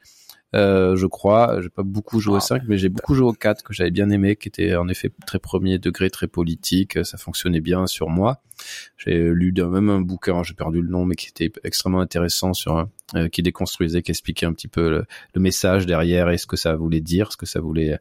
[0.56, 1.62] Euh, je crois.
[1.62, 4.10] J'ai pas beaucoup joué au 5, mais j'ai beaucoup joué au 4 que j'avais bien
[4.10, 7.04] aimé, qui était en effet très premier degré, très politique.
[7.06, 8.42] Ça fonctionnait bien sur moi.
[8.98, 12.88] J'ai lu même un bouquin, j'ai perdu le nom, mais qui était extrêmement intéressant sur
[13.16, 15.06] euh, qui déconstruisait, qui expliquait un petit peu le,
[15.36, 17.94] le message derrière et ce que ça voulait dire, ce que ça voulait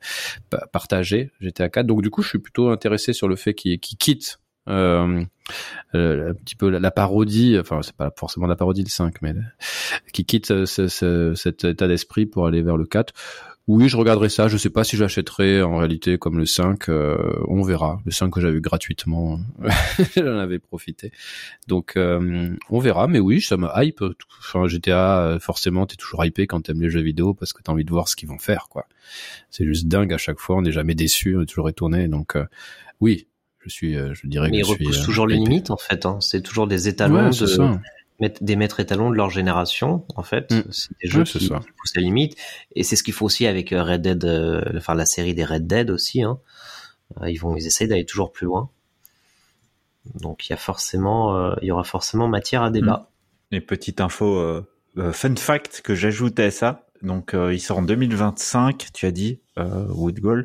[0.55, 1.31] euh, partager.
[1.41, 3.97] J'étais à 4, donc du coup, je suis plutôt intéressé sur le fait qu'il qu
[3.97, 5.25] quitte euh, euh,
[5.95, 9.35] un petit peu la, parodie, enfin c'est pas forcément la parodie le 5, mais
[10.13, 13.13] qui quitte ce, ce, cet état d'esprit pour aller vers le 4.
[13.69, 14.47] Oui, je regarderai ça.
[14.47, 16.89] Je sais pas si j'achèterai en réalité comme le 5.
[16.89, 17.17] Euh,
[17.49, 18.01] on verra.
[18.05, 19.41] Le 5 que j'avais eu gratuitement,
[20.17, 21.11] j'en avais profité.
[21.67, 23.09] Donc euh, on verra.
[23.09, 24.05] Mais oui, ça me hype.
[24.39, 27.85] Enfin GTA, forcément, t'es toujours hypé quand t'aimes les jeux vidéo parce que t'as envie
[27.85, 28.69] de voir ce qu'ils vont faire.
[28.71, 28.87] quoi.
[29.51, 30.57] C'est juste dingue à chaque fois.
[30.57, 31.37] On n'est jamais déçu.
[31.37, 32.07] On est toujours étonné.
[32.07, 32.45] Donc euh,
[33.01, 33.26] oui,
[33.67, 35.71] je suis, euh, je dirais Mais que ils je suis, repoussent euh, toujours les limites
[35.71, 36.07] en fait.
[36.07, 36.19] Hein.
[36.21, 37.79] C'est toujours des étalons Ouais, de c'est ça.
[38.21, 40.51] mettre- des maîtres étalons de leur génération en fait.
[40.53, 40.63] Mm.
[40.71, 42.37] C'est des jeux Ouais, qui, poussent les limites.
[42.75, 45.45] Et c'est ce qu'il faut aussi avec euh, Red Dead, euh, enfin la série des
[45.45, 46.23] Red Dead aussi.
[46.23, 46.39] Hein.
[47.27, 48.71] Ils vont, ils essayent d'aller toujours plus loin.
[50.21, 53.11] Donc il y a forcément, euh, il y aura forcément matière à débat.
[53.53, 54.63] Et petite info, euh,
[55.13, 56.86] fun fact que j'ajoutais à ça.
[57.03, 60.45] Donc, euh, il sort en 2025, tu as dit, euh, Woodgall.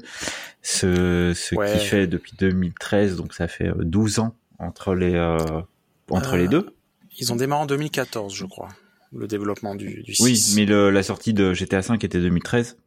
[0.62, 1.72] Ce, ce Ouais.
[1.72, 5.62] qui fait depuis 2013, donc ça fait euh, 12 ans entre les, euh,
[6.10, 6.76] entre Euh, les deux.
[7.20, 8.70] Ils ont démarré en 2014, je crois,
[9.14, 10.24] le développement du, du 6.
[10.24, 12.78] Oui, mais le, la sortie de GTA V était 2013.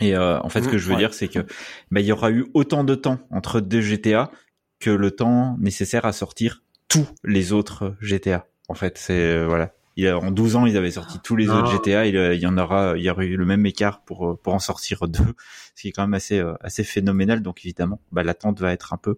[0.00, 0.98] Et euh, en fait, ce que Mhm, je veux ouais.
[0.98, 1.38] dire, c'est que
[1.90, 4.30] bah, il y aura eu autant de temps entre deux GTA
[4.78, 8.46] que le temps nécessaire à sortir tous les autres GTA.
[8.68, 9.72] En fait, c'est euh, voilà.
[9.96, 11.58] Il y a, en 12 ans, ils avaient sorti tous les Ah.
[11.58, 12.06] autres GTA.
[12.06, 14.36] Il, euh, il y en aura, il y aurait eu le même écart pour euh,
[14.42, 15.34] pour en sortir deux,
[15.74, 17.40] ce qui est quand même assez euh, assez phénoménal.
[17.42, 19.16] Donc évidemment, bah, l'attente va être un peu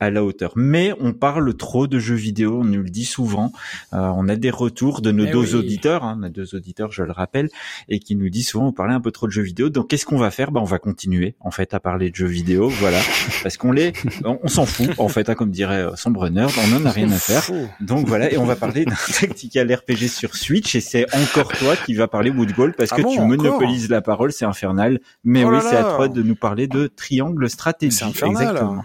[0.00, 0.52] à la hauteur.
[0.56, 3.52] Mais on parle trop de jeux vidéo, on nous le dit souvent.
[3.92, 5.60] Euh, on a des retours de nos Eh deux oui.
[5.60, 7.48] auditeurs, hein, nos deux auditeurs, je le rappelle,
[7.88, 9.68] et qui nous disent souvent, on parlait un peu trop de jeux vidéo.
[9.70, 10.50] Donc qu'est-ce qu'on va faire?
[10.50, 13.00] Bah on va continuer en fait à parler de jeux vidéo, voilà,
[13.42, 13.92] parce qu'on les,
[14.24, 16.90] on, on s'en fout en fait, hein, comme dirait euh, Sombre Nerd, on en a
[16.90, 17.44] rien à faire.
[17.80, 21.76] Donc voilà, et on va parler d'un tactical RPG sur Switch, et c'est encore toi
[21.76, 25.00] qui va parler Woodgall parce Ah que bon, tu monopolises la parole, c'est infernal.
[25.22, 28.02] Mais Oh oui, c'est à toi de nous parler de triangle stratégie.
[28.04, 28.42] Infernal.
[28.42, 28.84] Exactement.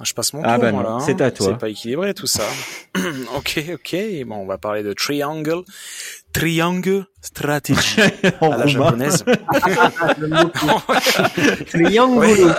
[0.00, 1.00] Moi, je passe mon Ah tour, bah moi, non, là, hein.
[1.00, 1.48] c'est à toi.
[1.50, 2.42] C'est pas équilibré, tout ça.
[3.36, 3.96] ok, ok.
[4.24, 5.62] Bon, on va parler de Triangle.
[6.32, 8.00] Triangle Strategy.
[8.40, 8.66] En à la roumain.
[8.66, 9.24] japonaise.
[11.70, 12.54] Triangle.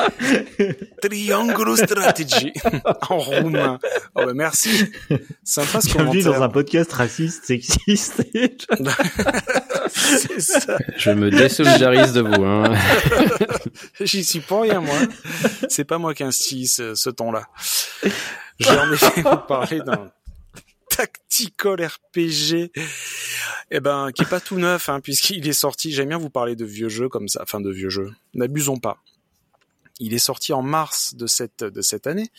[1.01, 2.53] Triangle Strategy.
[3.09, 3.79] en roumain.
[4.15, 4.91] Oh, bah, merci.
[5.43, 8.23] Sympa ce Bienvenue dans un podcast raciste, sexiste.
[10.37, 10.77] ça.
[10.97, 12.43] Je me désolidarise de vous.
[12.43, 12.73] Hein.
[14.01, 14.95] J'y suis pour rien, moi.
[15.69, 17.43] C'est pas moi qui instille ce, ce ton-là.
[18.59, 20.11] J'ai en effet vous parler d'un
[20.95, 22.71] tactical RPG,
[23.71, 25.91] eh ben, qui est pas tout neuf, hein, puisqu'il est sorti.
[25.91, 28.11] J'aime bien vous parler de vieux jeux comme ça, enfin de vieux jeux.
[28.33, 28.97] N'abusons pas.
[29.99, 32.29] Il est sorti en mars de cette de cette année.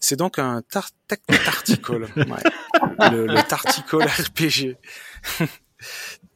[0.00, 1.20] C'est donc un tar tac-
[3.12, 3.40] le, le
[4.06, 4.76] RPG.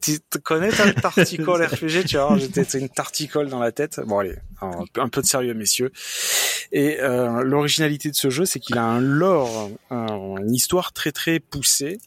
[0.01, 3.99] tu connais toi, le tartical RPG Tu vois, j'étais une tarticole dans la tête.
[4.05, 5.91] Bon allez, un, peu- un peu de sérieux messieurs.
[6.71, 11.11] Et euh, l'originalité de ce jeu, c'est qu'il a un lore, un- une histoire très
[11.11, 11.99] très poussée.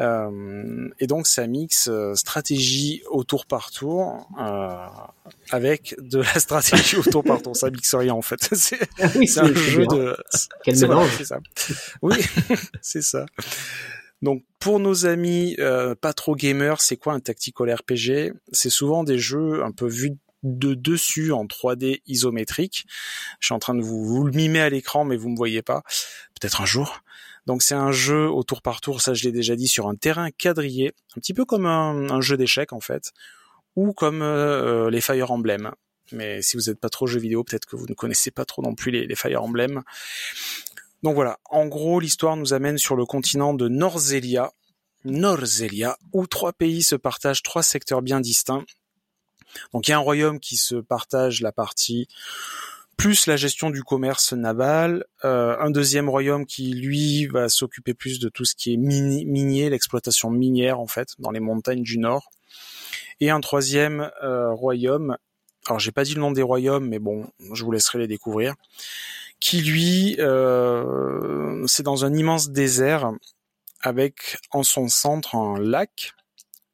[0.00, 4.76] Euh, et donc ça mixe euh, stratégie au tour par tour euh,
[5.50, 7.56] avec de la stratégie au tour par tour.
[7.56, 8.38] Ça mixe rien en fait.
[8.54, 8.78] C'est
[9.16, 9.96] Oui, un jeu bien.
[9.98, 10.16] de.
[10.62, 11.24] Quel voilà, mélange.
[12.02, 12.14] Oui,
[12.80, 13.26] c'est ça.
[14.22, 19.04] Donc pour nos amis euh, pas trop gamers, c'est quoi un tactical RPG C'est souvent
[19.04, 22.86] des jeux un peu vus de dessus en 3D isométrique.
[23.40, 25.82] Je suis en train de vous, le mimer à l'écran, mais vous me voyez pas.
[26.40, 27.02] Peut-être un jour.
[27.46, 29.94] Donc c'est un jeu au tour par tour, ça je l'ai déjà dit, sur un
[29.94, 33.12] terrain quadrillé, un petit peu comme un, jeu d'échecs en fait,
[33.74, 35.72] ou comme euh, les Fire Emblem.
[36.12, 38.60] Mais si vous n'êtes pas trop jeux vidéo, peut-être que vous ne connaissez pas trop
[38.60, 39.82] non plus les, les Fire Emblem.
[41.02, 44.52] Donc voilà, en gros, l'histoire nous amène sur le continent de Norzelia,
[45.04, 48.64] Norzelia, où trois pays se partagent trois secteurs bien distincts.
[49.72, 52.08] Donc il y a un royaume qui se partage la partie
[52.96, 58.18] plus la gestion du commerce naval, euh, un deuxième royaume qui lui va s'occuper plus
[58.18, 61.98] de tout ce qui est mini- minier, l'exploitation minière en fait dans les montagnes du
[61.98, 62.28] nord,
[63.20, 65.16] Et un troisième euh, royaume,
[65.66, 68.54] alors j'ai pas dit le nom des royaumes, mais bon, je vous laisserai les découvrir,
[69.40, 73.12] qui lui, euh, c'est dans un immense désert
[73.80, 76.12] avec en son centre un lac.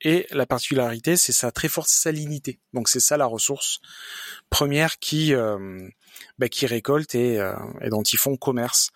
[0.07, 2.61] Et la particularité, c'est sa très forte salinité.
[2.74, 3.81] Donc c'est ça la ressource
[4.50, 5.88] première qui euh,
[6.38, 8.90] bah, qui récolte et, euh, et dont ils font commerce.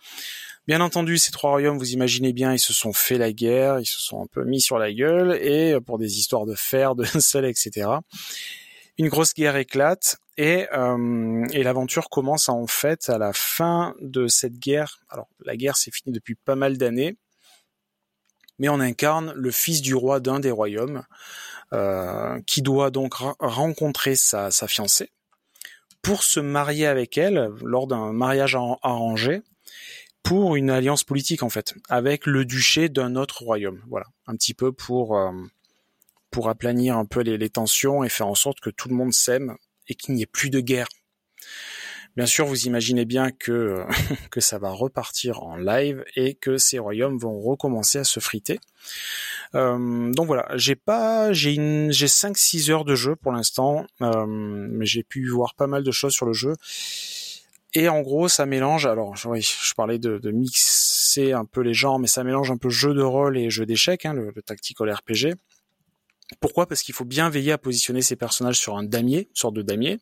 [0.68, 3.86] Bien entendu, ces trois royaumes, vous imaginez bien, ils se sont fait la guerre, ils
[3.86, 6.94] se sont un peu mis sur la gueule, et euh, pour des histoires de fer,
[6.94, 7.88] de sel, etc.
[8.98, 14.28] Une grosse guerre éclate, et, euh, et l'aventure commence en fait à la fin de
[14.28, 15.00] cette guerre.
[15.10, 17.16] Alors, la guerre s'est finie depuis pas mal d'années,
[18.60, 21.02] mais on incarne le fils du roi d'un des royaumes,
[21.72, 25.10] euh, qui doit donc rencontrer sa, fiancée
[26.02, 29.42] pour se marier avec elle lors d'un mariage arrangé
[30.22, 33.82] pour une alliance politique en fait, avec le duché d'un autre royaume.
[33.88, 35.32] Voilà, un petit peu pour euh,
[36.30, 39.12] pour aplanir un peu les, les, tensions et faire en sorte que tout le monde
[39.12, 39.56] s'aime
[39.88, 40.88] et qu'il n'y ait plus de guerre.
[42.16, 43.84] Bien sûr, vous imaginez bien que
[44.30, 48.58] que ça va repartir en live et que ces royaumes vont recommencer à se friter.
[49.54, 54.26] Euh, donc voilà, j'ai pas, j'ai une, j'ai 5-6 heures de jeu pour l'instant, euh,
[54.26, 56.54] mais j'ai pu voir pas mal de choses sur le jeu.
[57.74, 58.86] Et en gros, ça mélange.
[58.86, 62.56] Alors, oui, je parlais de, de, mixer un peu les genres, mais ça mélange un
[62.56, 65.34] peu jeu de rôle et jeu d'échecs, hein, le, le, tactical RPG.
[66.40, 66.66] Pourquoi?
[66.66, 69.98] Parce qu'il faut bien veiller à positionner ses personnages sur un damier, sorte de damier.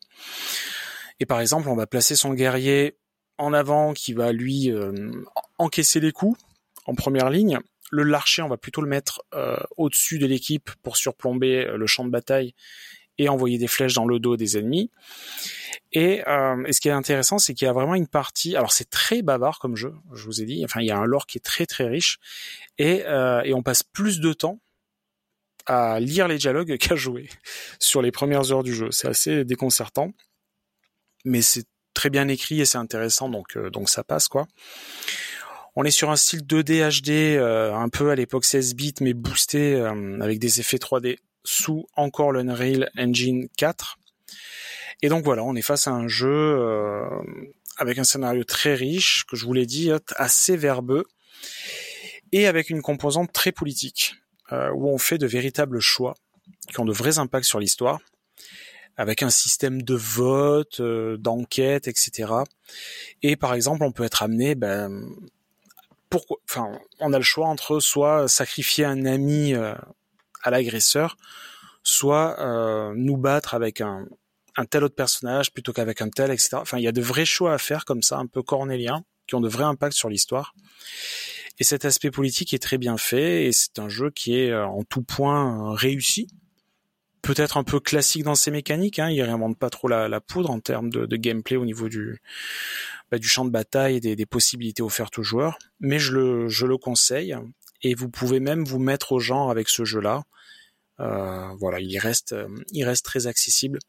[1.19, 2.97] Et par exemple, on va placer son guerrier
[3.37, 5.11] en avant, qui va lui euh,
[5.57, 6.39] encaisser les coups
[6.85, 7.59] en première ligne.
[7.91, 11.87] Le l'archer, on va plutôt le mettre euh, au-dessus de l'équipe pour surplomber euh, le
[11.87, 12.53] champ de bataille
[13.19, 14.91] et envoyer des flèches dans le dos des ennemis.
[15.91, 18.55] Et, ce qui est intéressant, c'est qu'il y a vraiment une partie.
[18.55, 20.63] Alors c'est très bavard comme jeu, je vous ai dit.
[20.63, 22.19] Enfin, il y a un lore qui est très très riche
[22.77, 24.59] et on passe plus de temps
[25.67, 27.29] à lire les dialogues qu'à jouer
[27.79, 28.89] sur les premières heures du jeu.
[28.91, 30.11] C'est assez déconcertant,
[31.25, 34.47] mais c'est très bien écrit et c'est intéressant, donc euh, donc ça passe quoi.
[35.75, 39.13] On est sur un style 2D HD, euh, un peu à l'époque 16 bits, mais
[39.13, 43.97] boosté euh, avec des effets 3D sous encore l'Unreal Engine 4.
[45.03, 46.59] Et donc voilà, on est face à un jeu
[47.77, 51.05] avec un scénario très riche, que je vous l'ai dit, assez verbeux,
[52.31, 54.15] et avec une composante très politique,
[54.51, 56.15] euh, où on fait de véritables choix
[56.69, 57.99] qui ont de vrais impacts sur l'histoire,
[58.97, 62.33] avec un système de vote, euh, d'enquête, etc.
[63.21, 65.05] Et par exemple, on peut être amené, ben,
[66.09, 69.75] pourquoi, enfin, on a le choix entre soit sacrifier un ami euh,
[70.43, 71.17] à l'agresseur,
[71.83, 74.07] soit euh, nous battre avec un,
[74.55, 76.49] un tel autre personnage plutôt qu'avec un tel, etc.
[76.53, 79.35] Enfin, il y a de vrais choix à faire comme ça, un peu cornéliens, qui
[79.35, 80.55] ont de vrais impacts sur l'histoire.
[81.59, 84.65] Et cet aspect politique est très bien fait, et c'est un jeu qui est euh,
[84.65, 86.27] en tout point réussi.
[87.21, 90.59] Peut-être un peu classique dans ses mécaniques, hein, il réinvente pas trop la, poudre en
[90.59, 92.21] termes de, gameplay au niveau du,
[93.11, 97.35] bah, du champ de bataille et des, possibilités offertes aux joueurs, mais je le, conseille,
[97.81, 100.23] et vous pouvez même vous mettre au genre avec ce jeu-là.
[100.99, 102.35] Euh, voilà, il reste,
[102.71, 103.79] il reste très accessible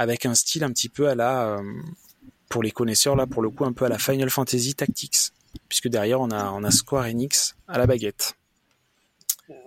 [0.00, 1.62] avec un style un petit peu à la, euh,
[2.48, 5.30] pour les connaisseurs là, pour le coup, un peu à la Final Fantasy Tactics,
[5.68, 8.36] puisque derrière on a, on a Square Enix à la baguette.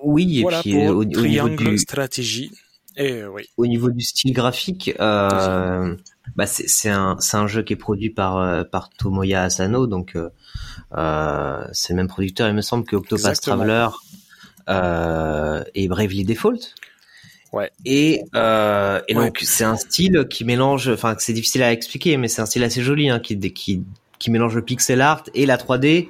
[0.03, 2.51] Oui, et voilà puis pour euh, au, Triangle au niveau du, stratégie.
[2.95, 3.49] Et euh, oui.
[3.57, 5.95] Au niveau du style graphique, euh,
[6.35, 11.65] bah c'est un, un jeu qui est produit par, euh, par Tomoya Asano, donc euh,
[11.73, 13.57] c'est le même producteur, il me semble, que Octopath Exactement.
[14.67, 16.59] Traveler et Bravely Default.
[17.53, 17.71] Ouais.
[17.85, 19.25] Et, euh, et Ouais.
[19.25, 22.63] donc c'est un style qui mélange, enfin c'est difficile à expliquer, mais c'est un style
[22.63, 23.83] assez joli, hein, qui, qui,
[24.23, 26.07] qui mélange le pixel art et la 3D.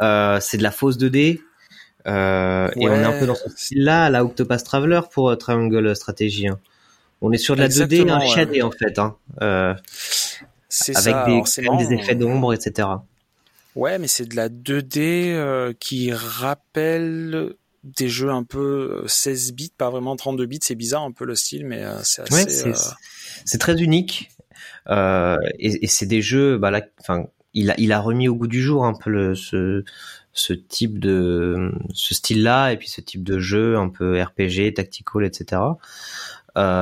[0.00, 1.40] Euh, c'est de la fausse 2D.
[2.06, 5.94] Euh, Et on est un peu dans ce style-là, la Octopath Traveler pour euh, Triangle
[5.96, 6.46] Strategy.
[6.46, 6.58] hein.
[7.20, 9.76] On est sur de la 2D Exactement, un shadé en fait, hein, avec
[10.94, 11.24] ça.
[11.26, 12.88] des, alors, effets d'ombre, etc.
[13.74, 19.52] Ouais, mais c'est de la 2D euh, qui rappelle des jeux un peu euh, 16
[19.54, 20.60] bits, pas vraiment 32 bits.
[20.62, 22.34] C'est bizarre un peu le style, mais c'est assez.
[22.34, 24.30] Ouais, c'est euh, très unique.
[24.88, 28.34] Euh, et et c'est des jeux, bah là, enfin, il a, il a remis au
[28.34, 29.84] goût du jour un peu ce,
[30.32, 35.24] ce type de, ce style-là, et puis ce type de jeu un peu RPG, tactical,
[35.24, 35.62] etc.
[36.56, 36.80] Euh,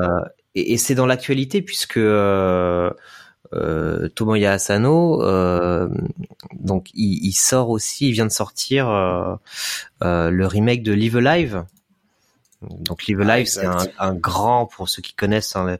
[0.55, 2.90] et, et c'est dans l'actualité puisque euh,
[3.52, 5.88] euh, Tomoya Asano, euh,
[6.59, 9.35] donc il, il sort aussi, il vient de sortir euh,
[10.02, 11.64] euh, le remake de Live Alive.
[12.70, 13.66] Donc Live Ah, Alive, c'est
[13.98, 15.79] un, grand, pour ceux qui connaissent hein,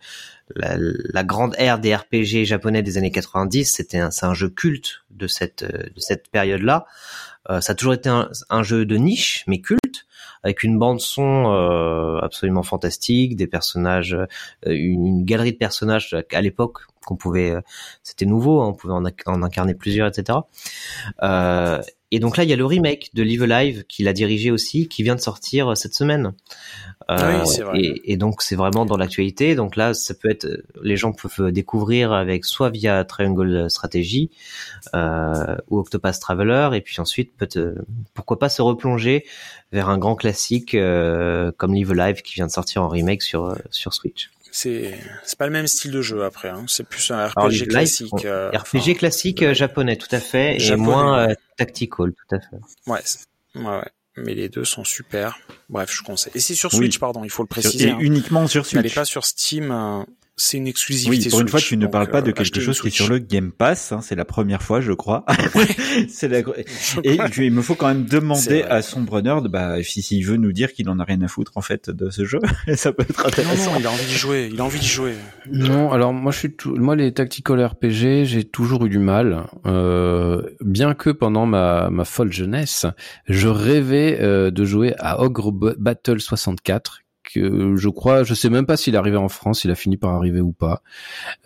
[0.55, 4.49] la, la grande ère des RPG japonais des années 90, c'était un, c'est un jeu
[4.49, 6.87] culte de cette, euh, de cette période-là.
[7.51, 10.07] Euh, ça a toujours été un, un jeu de niche, mais culte,
[10.43, 14.27] avec une bande son euh, absolument fantastique, des personnages, euh,
[14.67, 17.61] une, une, galerie de personnages à l'époque qu'on pouvait, euh,
[18.03, 20.41] c'était nouveau, hein, on pouvait en, en, incarner plusieurs, etc.
[21.23, 21.81] Euh,
[22.13, 24.89] et donc là, il y a le remake de Live Alive qu'il a dirigé aussi,
[24.89, 26.35] qui vient de sortir euh, cette semaine.
[27.11, 27.81] Euh, oui, vrai.
[27.81, 29.57] Et, et, donc c'est vraiment dans l'actualité.
[29.57, 30.47] Donc là, ça peut être,
[30.83, 34.31] les gens peuvent découvrir avec soit via Triangle Strategy
[34.95, 37.75] euh, ou Octopath Traveler, et puis ensuite peut
[38.15, 39.25] pourquoi pas se replonger
[39.73, 43.57] vers un grand classique euh, comme Live Alive qui vient de sortir en remake sur
[43.71, 46.65] sur Switch c'est c'est pas le même style de jeu après hein.
[46.67, 50.19] c'est plus un RPG Alors, classique live, euh, RPG enfin, classique euh, japonais tout à
[50.19, 50.83] fait japonais.
[50.83, 53.01] et moins euh, tactical tout à fait ouais
[53.57, 55.39] ouais, ouais mais les deux sont super
[55.69, 56.99] bref je conseille et c'est sur Switch oui.
[56.99, 57.99] pardon il faut le préciser et hein.
[58.01, 60.05] uniquement sur Switch n'allez pas sur Steam euh,
[60.39, 61.25] c'est une exclusivité.
[61.25, 63.09] Oui, pour une Switch, fois, tu ne parles pas de quelque chose qui est sur
[63.09, 63.93] le Game Pass.
[63.93, 65.25] Hein, c'est la première fois, je crois.
[66.09, 66.41] c'est la...
[67.05, 70.53] Et il me faut quand même demander à Sombre Nerd, bah, si s'il veut nous
[70.53, 72.39] dire qu'il en a rien à foutre en fait de ce jeu,
[72.75, 73.73] ça peut être intéressant.
[73.73, 74.51] Non, non, il a envie d'y jouer.
[74.53, 75.15] Il a envie d'y jouer.
[75.51, 76.77] Non, alors moi, je suis tout...
[76.77, 79.47] moi les tactical RPG, j'ai toujours eu du mal.
[79.65, 82.85] Euh, bien que pendant ma ma folle jeunesse,
[83.27, 87.06] je rêvais euh, de jouer à Ogre Battle 64
[87.41, 90.13] je crois, je sais même pas s'il est arrivé en France, il a fini par
[90.15, 90.83] arriver ou pas.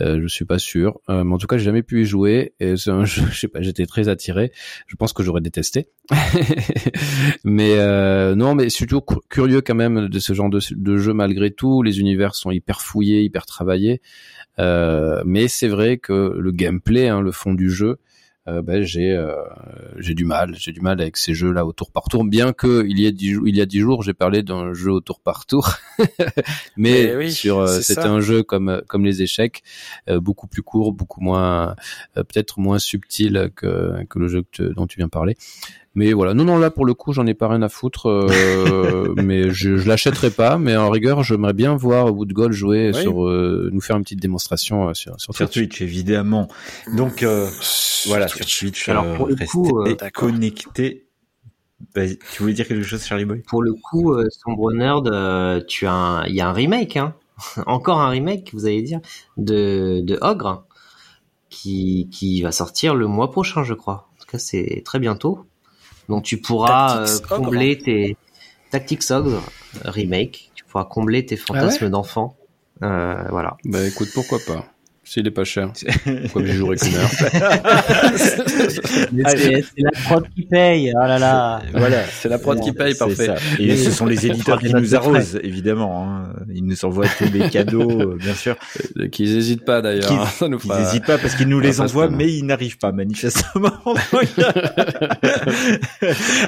[0.00, 2.54] Euh, je suis pas sûr, euh, mais en tout cas, j'ai jamais pu y jouer.
[2.60, 4.52] Et c'est un jeu, je sais pas, j'étais très attiré.
[4.86, 5.88] Je pense que j'aurais détesté.
[7.44, 11.50] mais euh, non, mais surtout curieux quand même de ce genre de, de, jeu malgré
[11.50, 11.82] tout.
[11.82, 14.00] Les univers sont hyper fouillés, hyper travaillés.
[14.58, 17.98] Euh, mais c'est vrai que le gameplay, hein, le fond du jeu,
[18.48, 19.34] euh, ben, j'ai euh,
[19.98, 22.24] j'ai du mal, j'ai du mal avec ces jeux là au tour par tour.
[22.24, 24.92] Bien que il y a dix, il y a dix jours, j'ai parlé d'un jeu
[24.92, 26.06] au tour par tour, mais,
[26.76, 29.62] mais oui, sur c'était un jeu comme comme les échecs,
[30.08, 31.76] euh, beaucoup plus court, beaucoup moins
[32.14, 35.36] peut-être moins subtil que que le jeu que tu, dont tu viens parler.
[35.94, 39.12] Mais voilà, non, non, là pour le coup, j'en ai pas rien à foutre, euh,
[39.16, 40.56] mais je, je l'achèterai pas.
[40.56, 43.02] Mais en rigueur, j'aimerais bien voir Woodgold jouer oui.
[43.02, 45.80] sur, euh, nous faire une petite démonstration euh, sur, sur, sur Twitch.
[45.80, 46.48] évidemment.
[46.96, 47.24] Donc
[48.06, 51.06] voilà, sur Twitch, Alors pour le coup, connecté.
[51.94, 53.42] Bah, tu voulais dire quelque chose, Charlie Boy?
[53.48, 56.26] Pour le coup, Sombre Nerd, tu as, un...
[56.26, 57.14] il y a un remake, hein
[57.66, 59.00] encore un remake, vous allez dire,
[59.36, 60.66] de, de Ogre,
[61.48, 64.08] qui, qui va sortir le mois prochain, je crois.
[64.14, 65.46] En tout cas, c'est très bientôt.
[66.10, 68.16] Donc tu pourras euh, combler tes
[68.70, 69.42] Tactics Ogre
[69.84, 72.36] remake, tu pourras combler tes fantasmes ah ouais d'enfant.
[72.82, 73.56] Euh, voilà.
[73.64, 74.64] Bah écoute, pourquoi pas
[75.10, 75.72] s'il est pas cher.
[76.22, 77.10] Pourquoi je jouerai qu'une heure
[78.16, 80.92] C'est la prod qui paye.
[80.94, 81.60] Oh là là.
[81.72, 83.26] Voilà, c'est la prod qui paye, parfait.
[83.26, 83.34] Ça.
[83.58, 86.06] Et ce sont les éditeurs qui nous arrosent, évidemment.
[86.06, 86.32] Hein.
[86.54, 88.54] Ils nous envoient tous les cadeaux, bien sûr.
[89.10, 90.12] Qu'ils n'hésitent pas d'ailleurs.
[90.40, 93.72] Ils n'hésitent pas parce qu'ils nous les envoient, mais ils n'arrivent pas manifestement.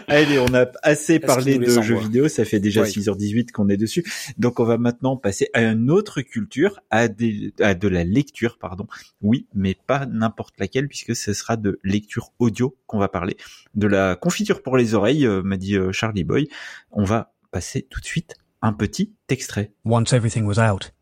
[0.07, 2.29] Allez, on a assez parlé de jeux vidéo.
[2.29, 2.91] Ça fait déjà oui.
[2.91, 4.05] 6h18 qu'on est dessus.
[4.39, 8.52] Donc on va maintenant passer à une autre culture, à, des, à de la lecture
[8.59, 8.87] pardon.
[9.21, 13.37] Oui, mais pas n'importe laquelle puisque ce sera de lecture audio qu'on va parler.
[13.75, 16.49] De la confiture pour les oreilles, euh, m'a dit euh, Charlie Boy.
[16.91, 19.73] On va passer tout de suite un petit extrait.
[19.85, 20.93] Once everything was out,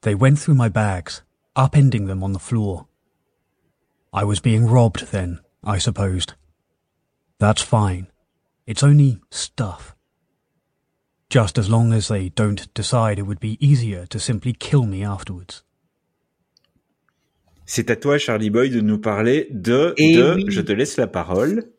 [0.00, 1.24] they went through my bags,
[1.56, 2.86] upending them on the floor.
[4.12, 6.34] I was being robbed then, I supposed.
[7.38, 8.08] That's fine.
[8.66, 9.96] It's only stuff.
[11.30, 15.02] Just as long as they don't decide it would be easier to simply kill me
[15.02, 15.62] afterwards.
[17.74, 20.44] C'est à toi, Charlie Boy, de nous parler de, Et de oui.
[20.48, 21.70] je te laisse la parole.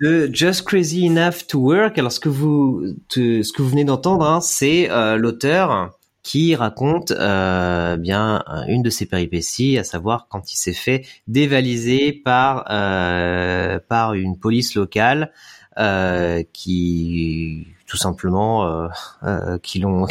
[0.00, 1.98] De Just Crazy Enough to Work.
[1.98, 6.56] Alors, ce que vous, te, ce que vous venez d'entendre, hein, c'est euh, l'auteur qui
[6.56, 12.64] raconte euh, bien une de ses péripéties, à savoir quand il s'est fait dévaliser par
[12.68, 15.30] euh, par une police locale
[15.78, 18.88] euh, qui tout simplement euh,
[19.22, 20.06] euh, qui l'ont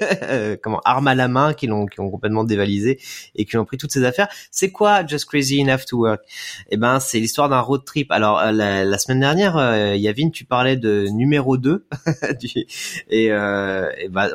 [0.62, 3.00] comment arme à la main, qui l'ont qui ont complètement dévalisé
[3.34, 4.28] et qui ont pris toutes ses affaires.
[4.50, 6.20] C'est quoi Just Crazy Enough to Work?
[6.68, 8.12] Eh ben, c'est l'histoire d'un road trip.
[8.12, 11.86] Alors euh, la, la semaine dernière, euh, Yavin, tu parlais de numéro 2
[13.08, 14.28] et, euh, et ben,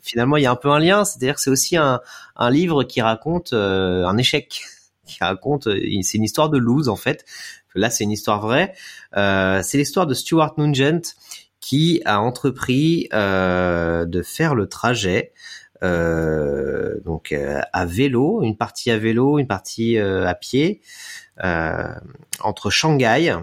[0.00, 2.02] finalement il y a un peu un lien, c'est-à-dire que c'est aussi un,
[2.36, 4.62] un livre qui raconte un échec.
[5.06, 5.68] Qui raconte
[6.02, 7.26] c'est une histoire de lose en fait.
[7.74, 8.74] Là c'est une histoire vraie.
[9.16, 11.14] Euh, c'est l'histoire de Stuart Nugent
[11.64, 15.32] qui a entrepris euh, de faire le trajet
[15.82, 20.82] euh, donc euh, à vélo, une partie à vélo, une partie euh, à pied
[21.42, 21.88] euh,
[22.40, 23.34] entre Shanghai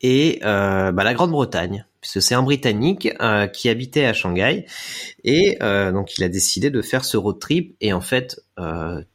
[0.00, 1.84] et bah, la Grande-Bretagne.
[2.00, 3.10] Puisque c'est un Britannique
[3.52, 4.64] qui habitait à Shanghai
[5.24, 8.40] et donc il a décidé de faire ce road trip et en fait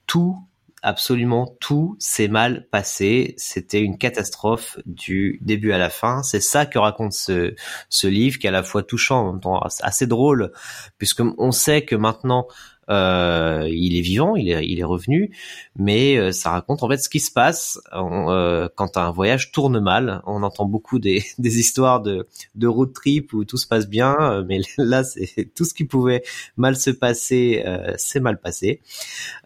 [0.05, 0.37] tout
[0.83, 3.33] absolument tout s'est mal passé.
[3.37, 6.21] C'était une catastrophe du début à la fin.
[6.21, 7.55] C'est ça que raconte ce,
[7.89, 10.51] ce livre, qui est à la fois touchant, en même temps assez drôle,
[10.97, 12.47] puisque on sait que maintenant
[12.89, 15.31] euh, il est vivant, il est, il est revenu,
[15.75, 19.79] mais euh, ça raconte en fait ce qui se passe euh, quand un voyage tourne
[19.79, 20.21] mal.
[20.25, 24.15] On entend beaucoup des, des histoires de, de road trip où tout se passe bien,
[24.19, 26.23] euh, mais là c'est tout ce qui pouvait
[26.57, 27.63] mal se passer,
[27.97, 28.81] c'est mal passé.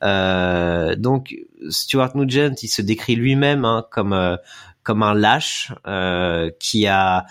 [0.01, 1.35] donc
[1.69, 4.38] Stuart Nugent, il se décrit lui-même hein, comme
[4.88, 7.25] comme un lâche euh, qui a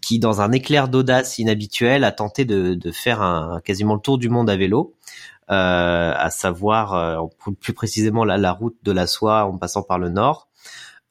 [0.00, 4.16] qui dans un éclair d'audace inhabituel a tenté de, de faire un, quasiment le tour
[4.16, 7.26] du monde à vélo euh, à savoir euh,
[7.60, 10.48] plus précisément la, la, route de la soie en passant par le nord,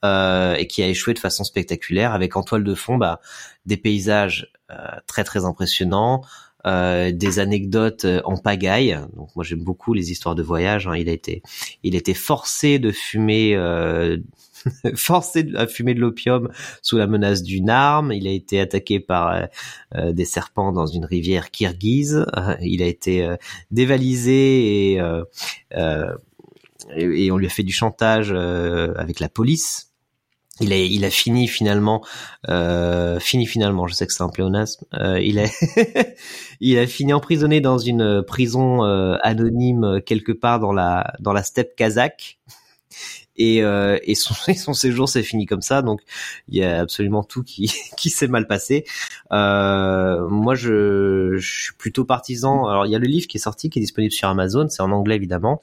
[0.04, 3.20] euh, et qui a échoué de façon spectaculaire avec en toile de fond bah,
[3.66, 4.52] des paysages
[5.06, 6.24] très très impressionnants,
[6.66, 9.00] euh, des anecdotes en pagaille.
[9.16, 10.88] Donc moi j'aime beaucoup les histoires de voyage.
[10.88, 10.96] Hein.
[10.96, 11.44] Il a été,
[11.84, 14.18] il était forcé de fumer euh,
[14.96, 16.50] forcé à fumer de l'opium
[16.82, 18.12] sous la menace d'une arme.
[18.12, 19.46] Il a été attaqué par euh,
[19.96, 22.26] euh, des serpents dans une rivière kirghize.
[22.38, 23.28] Euh, il a été
[23.72, 25.02] dévalisé et,
[27.32, 29.92] on lui a fait du chantage avec la police.
[30.62, 32.02] Il a, fini finalement,
[33.20, 33.88] fini finalement.
[33.88, 34.86] Je sais que c'est un pléonasme.
[35.22, 35.46] il a,
[36.62, 41.76] il a fini emprisonné dans une prison anonyme quelque part dans la dans la steppe
[41.76, 42.40] kazakh
[43.38, 45.82] et, euh, et, son, son séjour s'est fini comme ça.
[45.82, 46.02] Donc
[46.48, 48.86] il y a absolument tout qui, qui s'est mal passé.
[49.32, 52.68] Euh, moi je, je, suis plutôt partisan.
[52.68, 54.68] Alors il y a le livre qui est sorti qui est disponible sur Amazon.
[54.70, 55.62] C'est en anglais évidemment.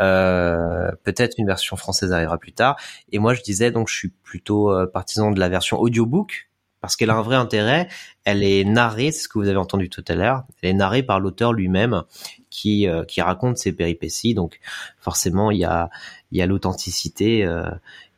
[0.00, 2.76] Euh, peut-être une version française arrivera plus tard.
[3.12, 6.48] Et moi je disais donc je suis plutôt euh, partisan de la version audiobook
[6.84, 7.88] parce qu'elle a un vrai intérêt.
[8.24, 10.44] Elle est narrée, c'est ce que vous avez entendu tout à l'heure.
[10.60, 12.02] Elle est narrée par l'auteur lui-même
[12.50, 14.34] qui euh, qui raconte ses péripéties.
[14.34, 14.60] Donc
[14.98, 15.88] forcément, il y a
[16.30, 17.64] il y a l'authenticité euh,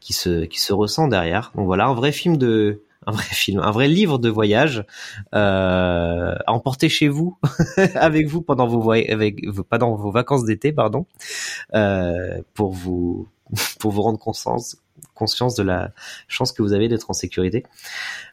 [0.01, 1.53] qui se qui se ressent derrière.
[1.55, 4.85] Donc voilà, un vrai film de un vrai film, un vrai livre de voyage
[5.33, 7.39] euh, à emporter chez vous,
[7.95, 11.07] avec vous pendant vos avec pendant vos vacances d'été, pardon,
[11.75, 13.29] euh, pour vous
[13.79, 14.77] pour vous rendre conscience
[15.15, 15.91] conscience de la
[16.29, 17.65] chance que vous avez d'être en sécurité.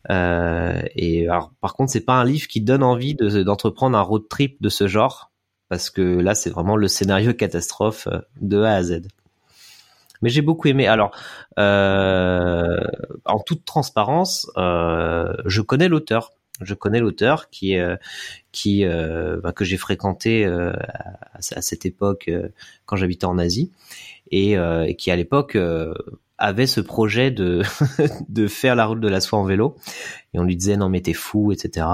[0.09, 4.24] Euh, et alors, par contre, c'est pas un livre qui donne envie d'entreprendre un road
[4.30, 5.32] trip de ce genre,
[5.70, 9.01] parce que là, c'est vraiment le scénario catastrophe euh, de A à Z.
[10.22, 10.88] Mais j'ai beaucoup aimé.
[10.88, 11.11] Alors,
[11.59, 12.78] euh,
[13.26, 16.32] en toute transparence, euh, je connais l'auteur.
[16.61, 17.76] Je connais l'auteur qui
[18.51, 20.76] qui bah, que j'ai fréquenté à,
[21.34, 22.30] à, cette époque
[22.86, 23.72] quand j'habitais en Asie
[24.30, 24.55] et
[24.97, 25.57] qui à l'époque
[26.44, 27.62] avait ce projet de
[28.30, 29.78] de faire la route de la soie en vélo.
[30.34, 31.88] Et on lui disait non mais t'es fou etc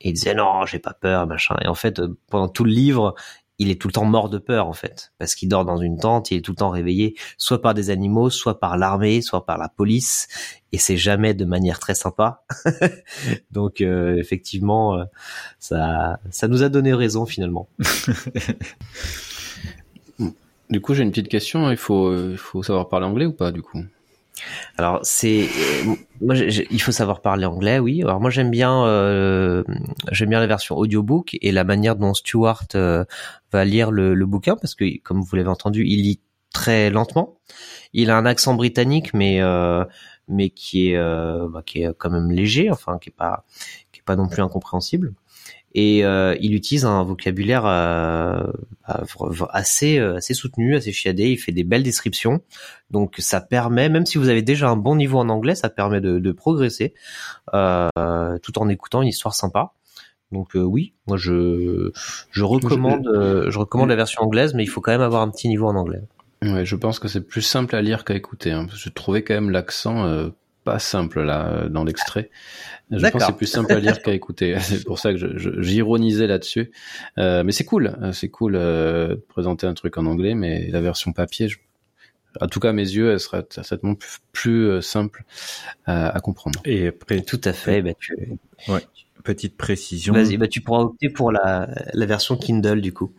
[0.00, 1.56] et il disait non j'ai pas peur machin.
[1.62, 3.14] Et en fait euh, pendant tout le livre
[3.58, 5.12] il est tout le temps mort de peur en fait.
[5.18, 7.90] Parce qu'il dort dans une tente il est tout le temps réveillé soit par des
[7.90, 10.26] animaux soit par l'armée soit par la police.
[10.72, 12.42] Et c'est jamais de manière très sympa.
[13.52, 15.04] Donc euh, effectivement euh,
[15.60, 17.68] ça ça nous a donné raison finalement
[20.72, 21.70] Du coup, j'ai une petite question.
[21.70, 23.84] Il faut, euh, faut savoir parler anglais ou pas, du coup?
[24.78, 28.02] Alors c'est euh, moi il faut savoir parler anglais oui.
[28.02, 29.62] Alors moi j'aime bien euh,
[30.10, 34.56] j'aime bien la version audiobook et la manière dont Stuart va lire le, le, bouquin
[34.56, 36.20] parce que comme vous l'avez entendu il lit
[36.52, 37.36] très lentement.
[37.92, 39.40] Il a un accent britannique mais
[40.28, 43.44] mais qui est bah, qui est quand même léger enfin qui est pas
[43.92, 45.12] qui est pas non plus incompréhensible
[45.74, 48.42] et euh, il utilise un vocabulaire euh,
[49.50, 51.30] assez euh, assez soutenu, assez chiadé.
[51.30, 52.40] Il fait des belles descriptions,
[52.90, 56.00] donc ça permet, même si vous avez déjà un bon niveau en anglais, ça permet
[56.00, 56.94] de, de progresser
[57.54, 57.88] euh,
[58.42, 59.72] tout en écoutant une histoire sympa.
[60.30, 61.90] Donc oui, moi je
[62.30, 63.06] je recommande
[63.48, 65.76] je recommande la version anglaise, mais il faut quand même avoir un petit niveau en
[65.76, 66.00] anglais.
[66.42, 68.50] Ouais, je pense que c'est plus simple à lire qu'à écouter.
[68.50, 70.32] Hein, je trouvais quand même l'accent
[70.64, 72.30] pas simple là dans l'extrait.
[72.90, 74.56] Je pense que c'est plus simple à lire qu'à écouter.
[74.60, 76.70] C'est pour ça que j'ironisais là-dessus.
[77.18, 80.80] Euh, mais c'est cool, c'est cool euh, de présenter un truc en anglais, mais la
[80.80, 81.58] version papier, je...
[82.40, 85.24] en tout cas à mes yeux, elle sera certainement plus, plus euh, simple
[85.86, 86.60] à, à, comprendre.
[86.64, 87.82] Et après, tout à fait.
[87.82, 88.14] Bah, tu...
[88.68, 88.80] ouais.
[89.24, 90.12] Petite précision.
[90.14, 93.12] Vas-y, bah, tu pourras opter pour la, la version Kindle du coup.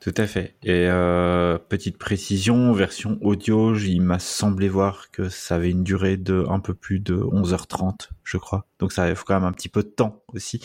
[0.00, 0.56] Tout à fait.
[0.62, 6.16] Et euh, petite précision, version audio, il m'a semblé voir que ça avait une durée
[6.16, 8.66] de un peu plus de 11h30, je crois.
[8.80, 10.60] Donc ça faut quand même un petit peu de temps aussi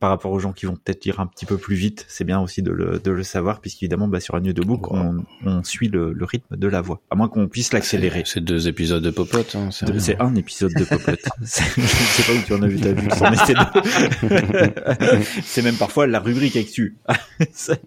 [0.00, 2.04] par rapport aux gens qui vont peut-être lire un petit peu plus vite.
[2.08, 5.64] C'est bien aussi de le, de le savoir, puisqu'évidemment, bah, sur un audiobook, on, on
[5.64, 8.22] suit le, le rythme de la voix, à moins qu'on puisse l'accélérer.
[8.26, 9.56] C'est deux épisodes de Popote.
[9.56, 9.98] Hein, c'est.
[9.98, 11.24] C'est un épisode de Popote.
[11.42, 13.08] C'est- Je ne sais pas où tu en as vu ta vue.
[13.08, 14.28] deux.
[15.42, 16.96] C'est même parfois la rubrique actu.
[17.52, 17.80] C'est-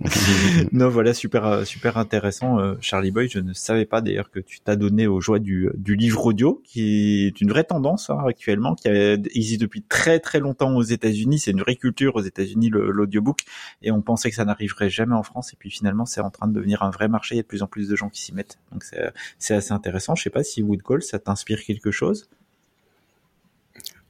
[0.72, 3.28] non, voilà, super, euh, super intéressant, euh, Charlie Boy.
[3.28, 6.62] Je ne savais pas d'ailleurs que tu t'as donné aux joies du, du livre audio,
[6.64, 8.92] qui est une vraie tendance hein, actuellement, qui a-
[9.34, 11.38] existe depuis très très longtemps aux États-Unis.
[11.38, 13.40] C'est une vraie culture aux États-Unis l'audiobook,
[13.82, 15.52] et on pensait que ça n'arriverait jamais en France.
[15.52, 17.34] Et puis finalement, c'est en train de devenir un vrai marché.
[17.34, 18.58] Il y a de plus en plus de gens qui s'y mettent.
[18.72, 18.84] Donc
[19.38, 20.14] c'est assez intéressant.
[20.14, 22.28] Je sais pas si Wood Call, ça t'inspire quelque chose.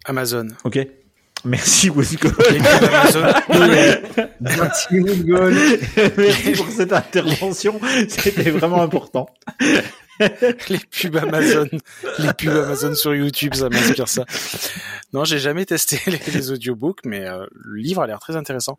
[0.05, 0.49] Amazon.
[0.65, 0.79] Ok.
[1.45, 2.33] Merci Wood Call.
[2.51, 3.27] Les pubs Amazon.
[4.41, 5.55] Merci Google.
[6.17, 7.81] Merci pour cette intervention.
[8.09, 9.29] C'était vraiment important.
[10.69, 11.69] les pubs Amazon,
[12.19, 14.25] les pubs Amazon sur YouTube, ça m'inspire ça.
[15.13, 18.79] Non, j'ai jamais testé les, les audiobooks, mais euh, le livre a l'air très intéressant.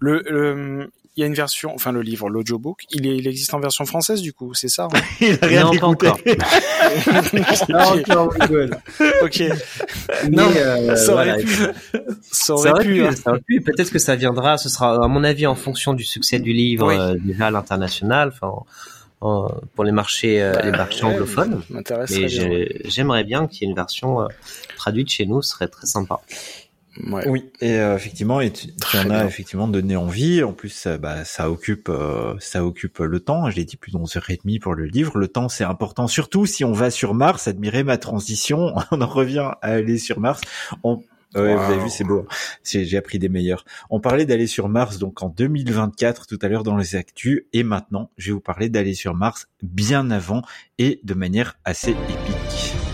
[0.00, 3.54] Le, le- il y a une version, enfin le livre, l'audiobook, il, est, il existe
[3.54, 5.00] en version française du coup, c'est ça hein?
[5.22, 6.18] Il a rien Non, pas encore.
[7.68, 8.76] Pas encore Google.
[9.22, 9.42] Ok,
[10.30, 11.72] Non, Mais, euh, ça aurait voilà, pu, ça
[12.30, 13.02] Ça aurait pu.
[13.02, 13.12] hein.
[13.12, 13.60] ça aurait pu.
[13.62, 14.58] Peut-être que ça viendra.
[14.58, 16.96] Ce sera, à mon avis, en fonction du succès du livre Oui.
[16.98, 18.52] euh, déjà à l'international, enfin,
[19.20, 21.62] en- pour les marchés, euh, les marchés Ouais, anglophones.
[21.70, 22.28] Mais
[22.84, 24.26] j'aimerais bien qu'il y ait une version euh,
[24.76, 25.42] traduite chez nous.
[25.42, 26.20] Ce serait très sympa.
[27.08, 27.28] Ouais.
[27.28, 29.26] Oui, et euh, effectivement, et tu, en as bien.
[29.26, 30.42] effectivement donné envie.
[30.42, 33.50] En plus, ça, bah, ça occupe, euh, ça occupe le temps.
[33.50, 35.18] Je l'ai dit plus de 11h30 pour le livre.
[35.18, 37.48] Le temps, c'est important, surtout si on va sur Mars.
[37.48, 38.74] Admirez ma transition.
[38.92, 40.40] On en revient à aller sur Mars.
[40.84, 41.02] On,
[41.42, 42.26] Ouais, vous avez vu, c'est beau.
[42.62, 43.64] C'est- J'ai appris des meilleurs.
[43.90, 47.62] On parlait d'aller sur Mars donc en 2024 tout à l'heure dans les actus et
[47.62, 50.42] maintenant je vais vous parler d'aller sur Mars bien avant
[50.78, 52.85] et de manière assez épique.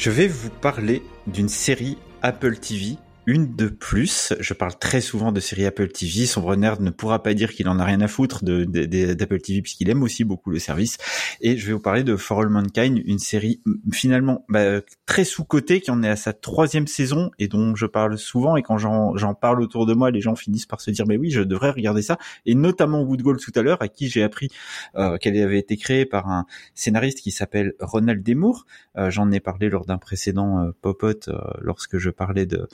[0.00, 2.96] Je vais vous parler d'une série Apple TV,
[3.30, 4.32] une de plus.
[4.40, 6.26] Je parle très souvent de série Apple TV.
[6.26, 9.14] Sombre Nerd ne pourra pas dire qu'il en a rien à foutre de, de- de-
[9.14, 10.98] d'Apple TV puisqu'il aime aussi beaucoup le service.
[11.40, 15.22] Et je vais vous parler de For All Mankind, une série mm, finalement bah, très
[15.24, 18.56] sous-cotée qui en est à sa troisième saison et dont je parle souvent.
[18.56, 21.30] Et quand j'en, parle autour de moi, les gens finissent par se dire mais oui,
[21.30, 22.18] je devrais regarder ça.
[22.46, 24.48] Et notamment Woodgold tout à l'heure, à qui j'ai appris
[24.96, 28.66] euh, qu'elle avait été créée par un scénariste qui s'appelle Ronald Demour.
[28.96, 32.66] Euh, J'en ai parlé lors d'un précédent euh, Popote euh, lorsque je parlais de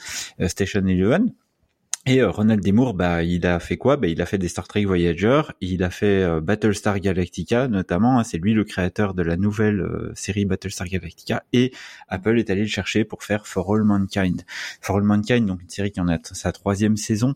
[0.49, 1.32] Station Eleven.
[2.09, 3.97] Et euh, Ronald Demour, bah, il a fait quoi?
[3.97, 8.20] Bah, Il a fait des Star Trek Voyager, il a fait euh, Battlestar Galactica notamment,
[8.20, 11.72] hein, c'est lui le créateur de la nouvelle euh, série Battlestar Galactica, et
[12.07, 14.42] Apple est allé le chercher pour faire For All Mankind.
[14.80, 17.34] For All Mankind, donc une série qui en a sa troisième saison,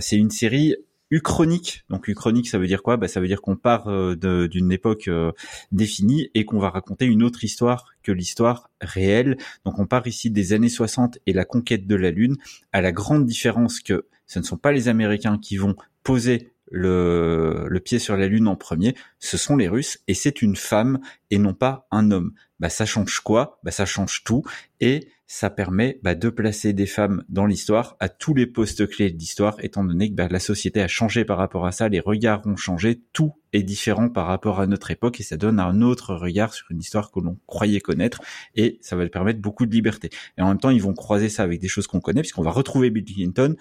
[0.00, 0.76] c'est une série
[1.10, 1.84] uchronique.
[1.88, 2.96] Donc uchronique, ça veut dire quoi?
[2.96, 4.16] Bah, Ça veut dire qu'on part euh,
[4.48, 5.32] d'une époque euh,
[5.72, 9.36] définie et qu'on va raconter une autre histoire que l'histoire réelle.
[9.64, 12.36] Donc on part ici des années 60 et la conquête de la Lune,
[12.72, 17.66] à la grande différence que ce ne sont pas les Américains qui vont poser le,
[17.68, 20.98] le pied sur la Lune en premier, ce sont les Russes et c'est une femme
[21.30, 22.32] et non pas un homme.
[22.58, 23.60] Bah ça change quoi?
[23.62, 24.42] Bah ça change tout
[24.80, 29.10] et ça permet bah, de placer des femmes dans l'histoire à tous les postes clés
[29.10, 32.00] de l'histoire, étant donné que bah, la société a changé par rapport à ça, les
[32.00, 35.82] regards ont changé, tout est différent par rapport à notre époque et ça donne un
[35.82, 38.20] autre regard sur une histoire que l'on croyait connaître
[38.54, 40.10] et ça va lui permettre beaucoup de liberté.
[40.38, 42.50] Et en même temps, ils vont croiser ça avec des choses qu'on connaît puisqu'on va
[42.52, 43.56] retrouver Bill Clinton,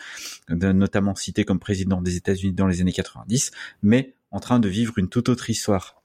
[0.49, 3.51] notamment cité comme président des États-Unis dans les années 90,
[3.81, 6.04] mais en train de vivre une toute autre histoire.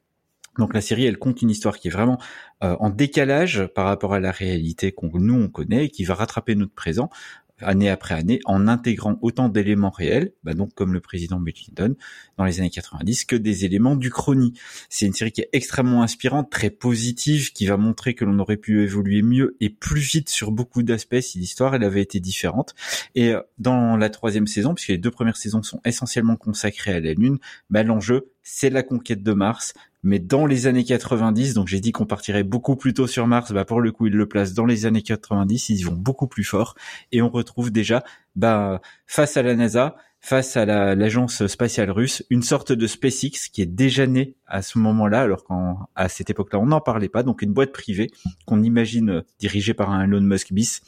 [0.59, 2.19] Donc la série, elle compte une histoire qui est vraiment
[2.63, 6.15] euh, en décalage par rapport à la réalité qu'on nous on connaît et qui va
[6.15, 7.11] rattraper notre présent
[7.63, 11.97] année après année en intégrant autant d'éléments réels, bah donc comme le président Bill Clinton
[12.37, 14.55] dans les années 90, que des éléments du chronie.
[14.89, 18.57] C'est une série qui est extrêmement inspirante, très positive, qui va montrer que l'on aurait
[18.57, 22.75] pu évoluer mieux et plus vite sur beaucoup d'aspects si l'histoire elle avait été différente.
[23.15, 27.01] Et euh, dans la troisième saison, puisque les deux premières saisons sont essentiellement consacrées à
[27.01, 27.39] la Lune,
[27.69, 31.93] bah l'enjeu c'est la conquête de Mars, mais dans les années 90, donc j'ai dit
[31.93, 34.67] qu'on partirait beaucoup plus tôt sur Mars, bah pour le coup ils le placent dans
[34.67, 36.75] les années 90, ils vont beaucoup plus fort,
[37.13, 38.03] et on retrouve déjà,
[38.37, 43.49] bah face à la NASA, face à la- l'agence spatiale russe, une sorte de SpaceX
[43.53, 47.23] qui est déjà née à ce moment-là, alors qu'à cette époque-là on n'en parlait pas,
[47.23, 48.11] donc une boîte privée
[48.47, 50.83] qu'on imagine dirigée par un Elon Musk bis,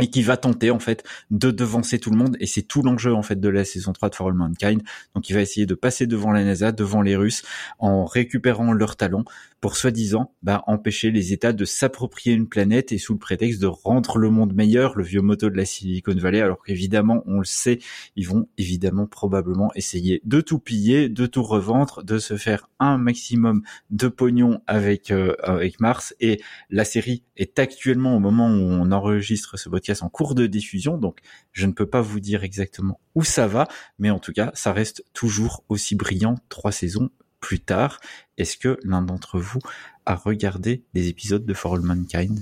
[0.00, 3.14] et qui va tenter en fait de devancer tout le monde et c'est tout l'enjeu
[3.14, 4.82] en fait de la saison 3 de For All Mankind.
[5.14, 7.42] Donc il va essayer de passer devant la NASA, devant les Russes
[7.78, 9.24] en récupérant leurs talents
[9.60, 13.66] pour soi-disant bah, empêcher les États de s'approprier une planète et sous le prétexte de
[13.66, 17.44] rendre le monde meilleur, le vieux motto de la Silicon Valley, alors qu'évidemment, on le
[17.44, 17.78] sait,
[18.16, 22.96] ils vont évidemment probablement essayer de tout piller, de tout revendre, de se faire un
[22.96, 26.14] maximum de pognon avec, euh, avec Mars.
[26.20, 29.68] Et la série est actuellement, au moment où on enregistre ce
[30.02, 31.20] en cours de diffusion, donc
[31.52, 33.66] je ne peux pas vous dire exactement où ça va,
[33.98, 37.10] mais en tout cas, ça reste toujours aussi brillant trois saisons
[37.40, 38.00] plus tard.
[38.36, 39.60] Est-ce que l'un d'entre vous
[40.06, 42.38] a regardé des épisodes de For All Mankind?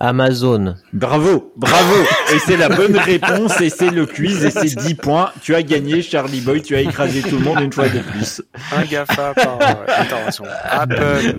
[0.00, 0.76] Amazon.
[0.94, 1.94] Bravo, bravo.
[2.34, 5.30] et c'est la bonne réponse et c'est le quiz et c'est 10 points.
[5.42, 8.40] Tu as gagné Charlie Boy, tu as écrasé tout le monde une fois de plus.
[8.72, 9.58] Un GAFA par
[10.00, 10.44] intervention.
[10.64, 11.36] Apple.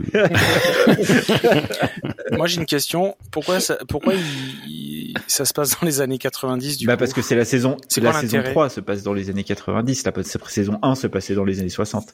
[2.38, 3.16] Moi j'ai une question.
[3.32, 4.22] Pourquoi ça, pourquoi il,
[4.70, 7.46] il- ça se passe dans les années 90 du bah coup parce que c'est la
[7.46, 10.14] saison, C'est la saison l'intérêt 3 se passe dans les années 90, la
[10.48, 12.08] saison 1 se passait dans les années 60.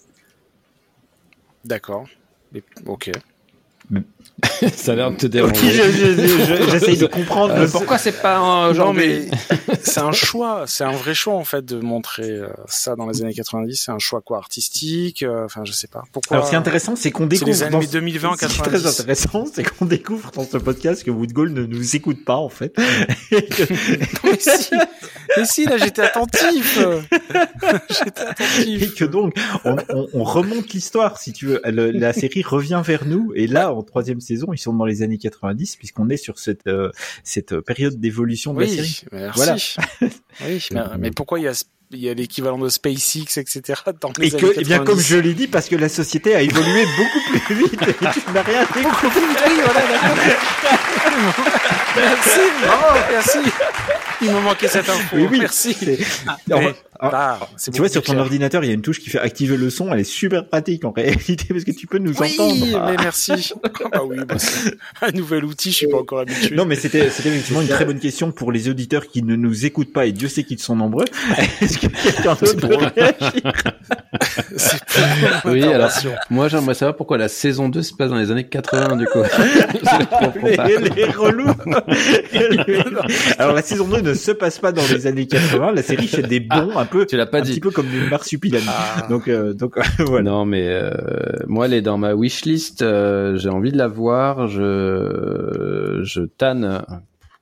[1.66, 2.06] D'accord.
[2.54, 3.12] Mais- Ok.
[4.76, 5.72] Ça a l'air de te déranger.
[5.72, 7.54] je- je- je- j'essaye de comprendre.
[7.56, 9.30] Euh, le- pourquoi c'est pas Non aujourd'hui
[9.68, 13.08] mais c'est un choix, c'est un vrai choix en fait de montrer euh, ça dans
[13.08, 13.76] les années 90.
[13.86, 15.24] C'est un choix quoi artistique.
[15.24, 16.04] euh, Enfin je sais pas.
[16.12, 17.52] Pourquoi Alors, ce qui est intéressant, c'est qu'on C'est découvre.
[17.52, 18.70] les années dans- 2020 en Ce qui est 90.
[18.84, 22.50] très intéressant, c'est qu'on découvre dans ce podcast que Woodgall ne nous écoute pas, en
[22.50, 22.76] fait.
[23.32, 24.72] Mais si,
[25.38, 26.80] mais si là j'étais attentif.
[27.90, 28.96] j'étais Et attentif.
[28.96, 31.62] que donc, on, on- on remonte l'histoire, si tu veux.
[31.66, 35.02] Le- la série revient vers nous, et là, en troisième saison, ils sont dans les
[35.04, 36.92] années 90, puisqu'on est sur cette, euh,
[37.24, 39.02] cette période d'évolution de la série.
[39.12, 39.36] Oui, merci.
[39.36, 39.56] Voilà.
[40.48, 41.54] Oui, mais, mais pourquoi il y a
[41.92, 43.82] il y a l'équivalent de SpaceX, etc.
[44.02, 44.86] dans les Et que, eh bien, 90?
[44.86, 48.32] comme je l'ai dit, parce que la société a évolué beaucoup plus vite, et tu
[48.34, 48.68] n'as rien.
[48.76, 50.18] Oui, voilà, d'accord.
[51.96, 53.38] merci, bravo, merci.
[54.22, 55.16] Il me manquait cette info.
[55.16, 55.40] Oui, oui.
[55.40, 55.74] Merci.
[55.74, 56.00] C'est-
[56.48, 58.24] Mais- Ah, c'est Tu vois, sur ton clair.
[58.24, 59.92] ordinateur, il y a une touche qui fait activer le son.
[59.94, 62.86] Elle est super pratique en réalité parce que tu peux nous Oui, entendre.
[62.88, 63.54] mais merci.
[63.86, 64.72] Ah bah oui, bah c'est
[65.02, 66.56] un nouvel outil, je suis pas encore habitué.
[66.56, 69.66] Non, mais c'était c'était effectivement une très bonne question pour les auditeurs qui ne nous
[69.66, 71.06] écoutent pas et Dieu sait qu'ils sont nombreux.
[71.62, 73.54] Est-ce que quelqu'un d'autre veut réagir?
[75.46, 75.92] Oui, alors
[76.30, 79.20] moi j'aimerais savoir pourquoi la saison 2 se passe dans les années 80 du coup.
[80.44, 81.54] Les, les relous.
[83.38, 85.72] Alors la saison 2 ne se passe pas dans les années 80.
[85.74, 87.52] La série fait des bons peu, Tu l'as pas un dit.
[87.52, 88.66] petit peu comme du marsupilami.
[88.68, 89.06] Ah.
[89.10, 90.30] Donc euh, donc voilà.
[90.32, 90.92] Non, mais euh,
[91.48, 92.82] moi, elle est dans ma wishlist.
[92.82, 94.48] euh, J'ai envie de la voir.
[94.48, 96.84] Je, je tanne.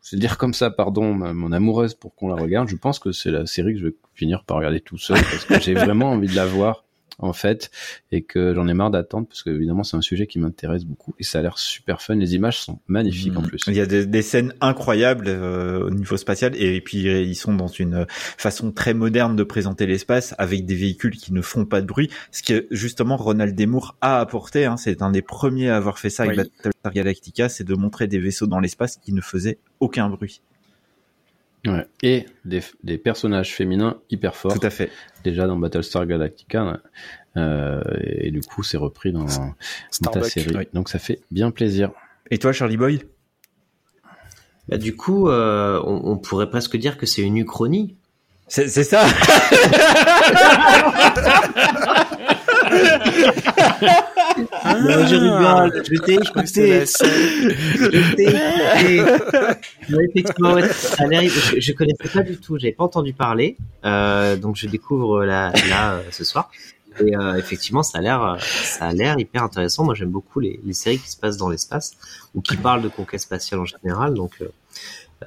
[0.04, 2.68] Je vais le dire comme ça, pardon, ma- mon amoureuse pour qu'on la regarde.
[2.70, 5.46] Je pense que c'est la série que je vais finir par regarder tout seul parce
[5.46, 6.85] que j'ai vraiment envie de la voir
[7.20, 7.72] en fait
[8.12, 11.14] et que j'en ai marre d'attendre parce que évidemment c'est un sujet qui m'intéresse beaucoup
[11.20, 12.16] et ça a l'air super fun.
[12.16, 13.62] Les images sont magnifiques en plus.
[13.68, 17.54] Il y a des, des scènes incroyables euh, au niveau spatial et puis ils sont
[17.54, 21.82] dans une façon très moderne de présenter l'espace avec des véhicules qui ne font pas
[21.82, 22.10] de bruit.
[22.32, 26.10] Ce que justement Ronald Demour a apporté, hein, c'est un des premiers à avoir fait
[26.10, 26.44] ça avec Oui.
[26.58, 30.42] Battlestar Galactica, c'est de montrer des vaisseaux dans l'espace qui ne faisaient aucun bruit.
[31.66, 31.86] Ouais.
[32.04, 34.58] Et des, des personnages féminins hyper forts.
[34.60, 34.92] Tout à fait.
[35.24, 36.80] déjà dans Battlestar Galactica
[37.38, 39.26] euh, et du coup c'est repris dans,
[40.02, 40.68] dans ta série oui.
[40.74, 41.92] donc ça fait bien plaisir
[42.32, 43.02] Et toi, Charlie Boy
[44.70, 47.96] Bah, du coup, euh, on, on pourrait presque dire que c'est une uchronie.
[48.48, 48.86] C'est c'est
[54.66, 56.86] Non, je rigole, je t'ai écouté.
[56.86, 59.02] Je t'ai écouté.
[59.90, 64.68] Non, effectivement, je, je connaissais pas du tout, j'avais pas entendu parler, euh, donc je
[64.68, 66.50] découvre là, là euh, ce soir.
[67.00, 69.84] Et euh, effectivement, ça a l'air, euh, ça a l'air hyper intéressant.
[69.84, 71.94] Moi, j'aime beaucoup les, les séries qui se passent dans l'espace
[72.34, 74.14] ou qui parlent de conquête spatiale en général.
[74.14, 74.48] Donc euh,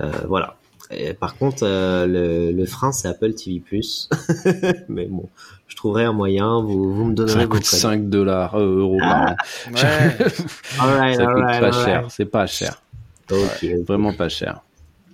[0.01, 0.57] euh, voilà.
[0.91, 3.62] Et par contre, euh, le, le frein, c'est Apple TV+.
[4.89, 5.28] Mais bon,
[5.66, 6.62] je trouverai un moyen.
[6.62, 7.80] Vous, vous me donnerez ça vos coûte codes.
[7.80, 9.36] 5 dollars euh, euros par an
[9.72, 9.80] Ouais.
[10.80, 12.82] Alright, ça coûte alright, pas cher c'est pas cher
[13.30, 13.66] Ok.
[13.86, 14.62] vraiment pas cher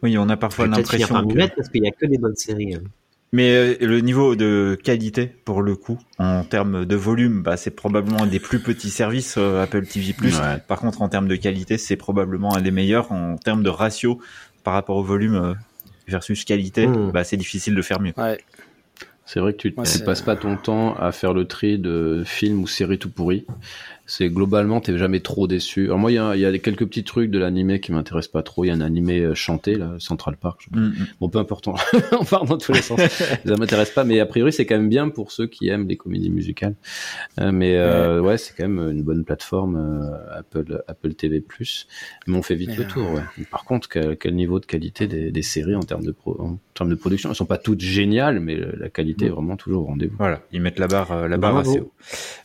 [0.03, 1.35] Oui, on a parfois l'impression que...
[1.35, 2.75] mettre parce qu'il y a que des bonnes séries.
[2.77, 2.83] hein.
[3.33, 7.73] Mais euh, le niveau de qualité, pour le coup, en termes de volume, bah, c'est
[7.73, 10.15] probablement un des plus petits services euh, Apple TV+.
[10.23, 10.31] Ouais.
[10.69, 13.11] Par contre, en termes de qualité, c'est probablement un des meilleurs.
[13.11, 14.21] En termes de ratio
[14.65, 15.55] par rapport au volume euh,
[16.09, 17.13] versus qualité, Mm.
[17.13, 18.13] bah, c'est difficile de faire mieux.
[18.17, 18.39] Ouais.
[19.27, 22.61] c'est vrai que tu, c'est- passes pas ton temps à faire le tri de films
[22.63, 23.47] ou séries tout pourris
[24.07, 25.87] c'est globalement t'es jamais trop déçu.
[25.87, 28.33] Alors moi il y a, il y a quelques petits trucs de l'animé qui m'intéressent
[28.33, 28.65] pas trop.
[28.65, 30.67] Il y a un animé euh, chanté là, Central Park.
[30.71, 30.95] Mm, mm.
[31.21, 31.75] Bon peu importe, on,
[32.31, 33.01] part dans tous les sens.
[33.47, 35.97] Ça m'intéresse pas, mais a priori c'est quand même bien pour ceux qui aiment les
[35.97, 36.75] comédies musicales.
[37.41, 41.45] Euh, mais euh, ouais, c'est quand même une bonne plateforme euh, Apple Apple TV+.
[42.27, 43.11] Mais on fait vite le tour.
[43.13, 43.45] Ouais.
[43.51, 46.59] Par contre, quel, quel niveau de qualité des, des séries en termes de pro, en
[46.75, 49.87] termes de production, elles sont pas toutes géniales, mais la qualité est vraiment toujours au
[49.87, 50.17] rendez-vous.
[50.19, 51.71] Voilà, ils mettent la barre, euh, la barre Bravo.
[51.71, 51.93] assez haut.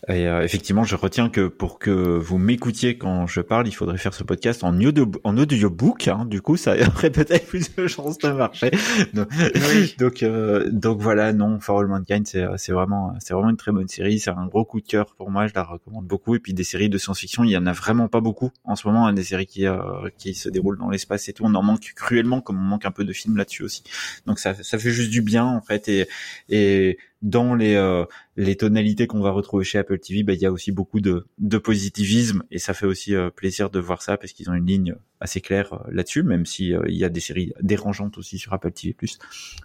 [0.07, 3.97] Et euh, effectivement, je retiens que pour que vous m'écoutiez quand je parle, il faudrait
[3.97, 6.08] faire ce podcast en audio, en audiobook.
[6.08, 8.72] Hein, du coup, ça aurait peut-être plus de chances de marcher.
[9.14, 9.30] Donc,
[10.00, 13.72] donc, euh, donc voilà, non, For All Mankind, c'est, c'est vraiment, c'est vraiment une très
[13.72, 14.20] bonne série.
[14.20, 15.47] C'est un gros coup de cœur pour moi.
[15.47, 16.36] Je la recommande beaucoup.
[16.36, 18.88] Et puis des séries de science-fiction, il y en a vraiment pas beaucoup en ce
[18.88, 19.08] moment.
[19.08, 19.78] hein, des séries qui, euh,
[20.18, 21.43] qui se déroulent dans l'espace et tout.
[21.45, 23.84] On en manque cruellement, comme on manque un peu de films là-dessus aussi.
[24.26, 25.88] Donc ça, ça fait juste du bien en fait.
[25.88, 26.08] Et,
[26.50, 28.05] et dans les euh,
[28.38, 31.28] les tonalités qu'on va retrouver chez Apple TV, bah, il y a aussi beaucoup de,
[31.38, 34.65] de positivisme et ça fait aussi euh, plaisir de voir ça parce qu'ils ont une
[34.65, 38.38] ligne assez claire euh, là-dessus, même si euh, il y a des séries dérangeantes aussi
[38.38, 38.95] sur Apple TV+.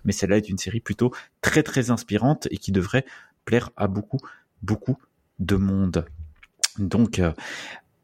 [0.05, 3.05] Mais celle-là est une série plutôt très très inspirante et qui devrait
[3.45, 4.19] plaire à beaucoup
[4.63, 4.99] beaucoup
[5.39, 6.07] de monde.
[6.79, 7.21] Donc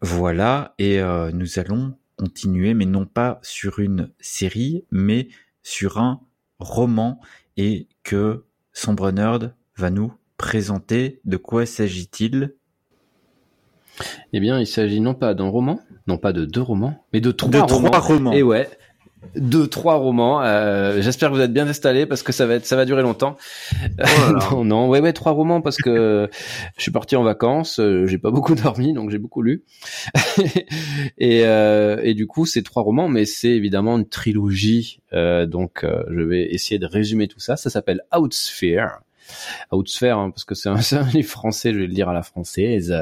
[0.01, 1.01] voilà et
[1.33, 5.29] nous allons continuer, mais non pas sur une série, mais
[5.63, 6.21] sur un
[6.59, 7.21] roman
[7.57, 11.21] et que Sombre Nerd va nous présenter.
[11.25, 12.55] De quoi s'agit-il?
[14.33, 17.31] Eh bien, il s'agit non pas d'un roman, non pas de deux romans, mais de
[17.31, 17.91] trois De romans.
[17.91, 18.33] trois romans.
[18.33, 18.69] Et ouais,
[19.37, 20.43] deux, trois romans.
[20.43, 23.03] Euh, J'espère que vous êtes bien installés parce que ça va être, ça va durer
[23.03, 23.37] longtemps.
[24.51, 26.29] non, non, ouais, ouais, trois romans parce que
[26.77, 29.65] je suis parti en vacances, euh, j'ai pas beaucoup dormi, donc j'ai beaucoup lu.
[31.19, 35.01] et, euh, et du coup, c'est trois romans, mais c'est évidemment une trilogie.
[35.13, 37.57] Euh, donc, euh, je vais essayer de résumer tout ça.
[37.57, 39.01] Ça s'appelle Outsphere.
[39.73, 42.95] Outsphere, hein, parce que c'est un, livre français, je vais le lire à la française.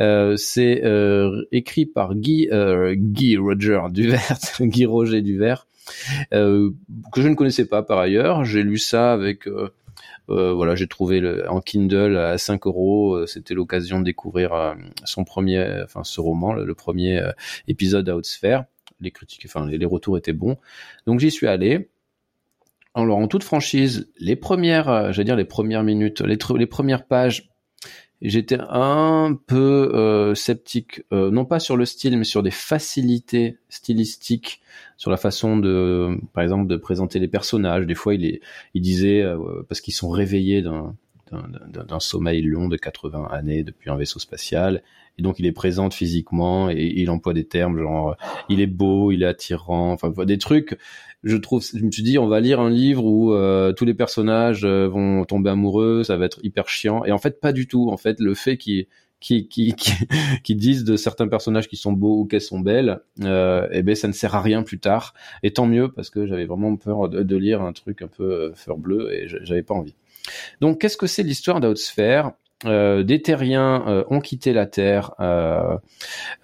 [0.00, 2.94] Euh, c'est euh, écrit par Guy, euh,
[3.38, 5.66] Roger Duvert, Guy Roger Duvert,
[6.32, 6.70] euh,
[7.12, 8.44] que je ne connaissais pas par ailleurs.
[8.44, 9.72] J'ai lu ça avec, euh,
[10.30, 13.14] euh, voilà, j'ai trouvé en Kindle à 5 euros.
[13.14, 17.32] Euh, C'était l'occasion de découvrir euh, son premier, enfin ce roman, le, premier euh,
[17.66, 18.64] épisode Outsphere.
[19.00, 20.56] Les critiques, enfin les retours étaient bons,
[21.06, 21.88] donc j'y suis allé.
[23.02, 27.48] Alors en toute franchise, les premières, euh, j'allais dire les premières minutes, les, premières pages,
[28.20, 33.58] j'étais un peu euh, sceptique, euh, non pas sur le style, mais sur des facilités
[33.68, 34.62] stylistiques,
[34.96, 37.86] sur la façon de, par exemple, de présenter les personnages.
[37.86, 38.40] Des fois, il, est,
[38.74, 39.24] disait
[39.68, 44.82] parce qu'ils sont réveillés d'un sommeil long de 80 années depuis un vaisseau spatial.
[45.18, 48.14] Et donc, il les présente physiquement et il emploie des termes genre, euh,
[48.48, 50.78] il est beau, il est attirant, enfin, des trucs
[51.24, 53.94] je trouve, je me suis dit, on va lire un livre où euh, tous les
[53.94, 57.04] personnages euh, vont tomber amoureux, ça va être hyper chiant.
[57.04, 57.90] Et en fait, pas du tout.
[57.90, 58.86] En fait, le fait qu'ils
[59.20, 59.92] qui, qui, qui,
[60.44, 63.96] qui disent de certains personnages qui sont beaux ou qu'elles sont belles, euh, eh ben
[63.96, 65.14] ça ne sert à rien plus tard.
[65.42, 68.52] Et tant mieux parce que j'avais vraiment peur de, lire un truc un peu euh,
[68.54, 69.94] fleur bleue et j'avais pas envie.
[70.60, 72.30] Donc, qu'est-ce que c'est l'histoire d'Outsphère euh,
[72.64, 75.76] Des terriens euh, ont quitté la Terre euh,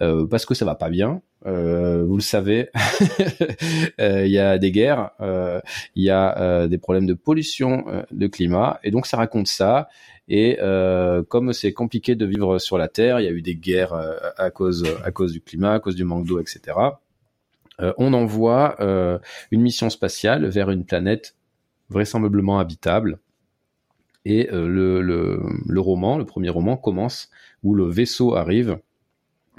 [0.01, 1.21] euh, parce que ça va pas bien.
[1.45, 2.69] Euh, vous le savez,
[3.99, 5.61] Euh, il y a des guerres, euh,
[5.95, 9.47] il y a euh, des problèmes de pollution euh, de climat, et donc ça raconte
[9.47, 9.87] ça.
[10.27, 13.55] Et euh, comme c'est compliqué de vivre sur la Terre, il y a eu des
[13.55, 16.77] guerres euh, à cause à cause du climat, à cause du manque d'eau, etc.
[17.81, 19.19] Euh, on envoie euh,
[19.51, 21.35] une mission spatiale vers une planète
[21.89, 23.19] vraisemblablement habitable.
[24.25, 27.29] Et euh, le, le, le roman, le premier roman, commence
[27.63, 28.79] où le vaisseau arrive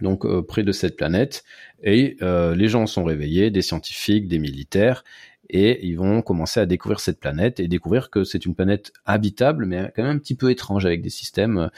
[0.02, 1.44] donc euh, près de cette planète
[1.82, 5.04] et euh, les gens sont réveillés, des scientifiques, des militaires,
[5.48, 9.66] et ils vont commencer à découvrir cette planète et découvrir que c'est une planète habitable,
[9.66, 11.70] mais quand même un petit peu étrange avec des systèmes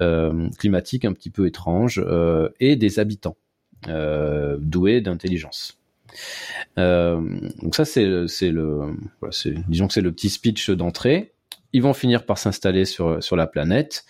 [0.00, 3.36] euh, climatiques un petit peu étranges euh, et des habitants
[3.88, 5.78] euh, doués d'intelligence.
[6.76, 9.34] Donc ça c'est c'est le voilà,
[9.68, 11.32] disons que c'est le petit speech d'entrée.
[11.72, 14.04] Ils vont finir par s'installer sur sur la planète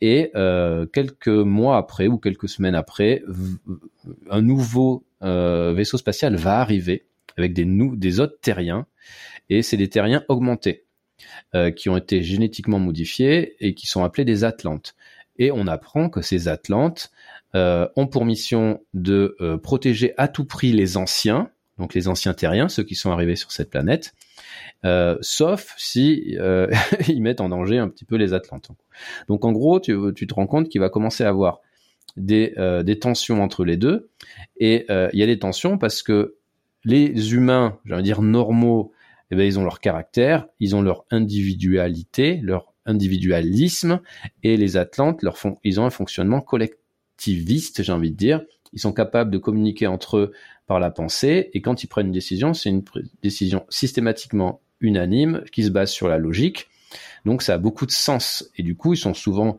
[0.00, 3.22] et euh, quelques mois après ou quelques semaines après,
[4.30, 7.06] un nouveau euh, vaisseau spatial va arriver
[7.36, 8.86] avec des, des autres terriens,
[9.48, 10.84] et c'est des terriens augmentés
[11.54, 14.94] euh, qui ont été génétiquement modifiés et qui sont appelés des Atlantes.
[15.36, 17.10] Et on apprend que ces Atlantes
[17.54, 22.82] ont pour mission de protéger à tout prix les anciens, donc les anciens terriens, ceux
[22.82, 24.14] qui sont arrivés sur cette planète,
[24.84, 26.68] euh, sauf si euh,
[27.08, 28.70] ils mettent en danger un petit peu les Atlantes.
[29.28, 31.60] Donc en gros, tu, tu te rends compte qu'il va commencer à avoir
[32.16, 34.08] des, euh, des tensions entre les deux,
[34.58, 36.36] et euh, il y a des tensions parce que
[36.84, 38.92] les humains, j'allais dire normaux,
[39.30, 44.00] eh ben, ils ont leur caractère, ils ont leur individualité, leur individualisme,
[44.42, 46.78] et les Atlantes, leur fon- ils ont un fonctionnement collect-
[47.16, 48.42] activistes, j'ai envie de dire.
[48.72, 50.32] Ils sont capables de communiquer entre eux
[50.66, 52.84] par la pensée, et quand ils prennent une décision, c'est une
[53.22, 56.68] décision systématiquement unanime qui se base sur la logique.
[57.24, 59.58] Donc ça a beaucoup de sens, et du coup, ils sont souvent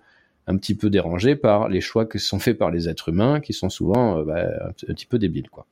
[0.49, 3.53] un petit peu dérangés par les choix qui sont faits par les êtres humains, qui
[3.53, 5.67] sont souvent euh, bah, un, petit peu débiles, quoi.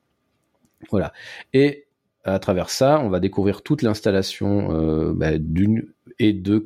[0.91, 1.11] Voilà.
[1.53, 1.87] Et
[2.23, 5.87] à travers ça, on va découvrir toute l'installation euh, bah, d'une
[6.19, 6.61] et deux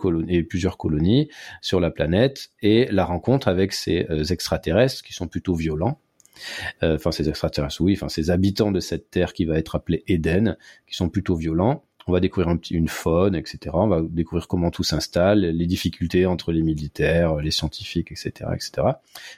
[0.49, 1.29] plusieurs colonies
[1.61, 5.99] sur la planète et la rencontre avec ces euh, extraterrestres qui sont plutôt violents.
[6.81, 10.57] Enfin, ces extraterrestres, oui, enfin ces habitants de cette terre qui va être appelée Eden,
[10.87, 13.71] qui sont plutôt violents on va découvrir une faune, etc.
[13.73, 18.87] On va découvrir comment tout s'installe, les difficultés entre les militaires, les scientifiques, etc., etc.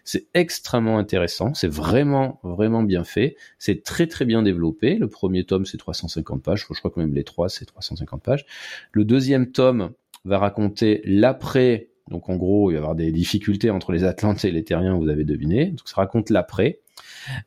[0.03, 1.53] C'est extrêmement intéressant.
[1.53, 3.35] C'est vraiment, vraiment bien fait.
[3.59, 4.95] C'est très, très bien développé.
[4.95, 6.65] Le premier tome, c'est 350 pages.
[6.67, 8.45] Je crois que même les trois, c'est 350 pages.
[8.91, 9.91] Le deuxième tome
[10.25, 11.89] va raconter l'après.
[12.09, 14.97] Donc, en gros, il va y avoir des difficultés entre les Atlantes et les Terriens,
[14.97, 15.67] vous avez deviné.
[15.67, 16.79] Donc, ça raconte l'après.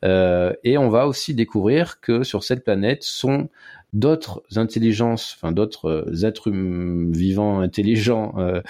[0.05, 3.49] Euh, et on va aussi découvrir que sur cette planète sont
[3.97, 8.61] d'autres intelligences, enfin d'autres euh, êtres hum, vivants intelligents euh,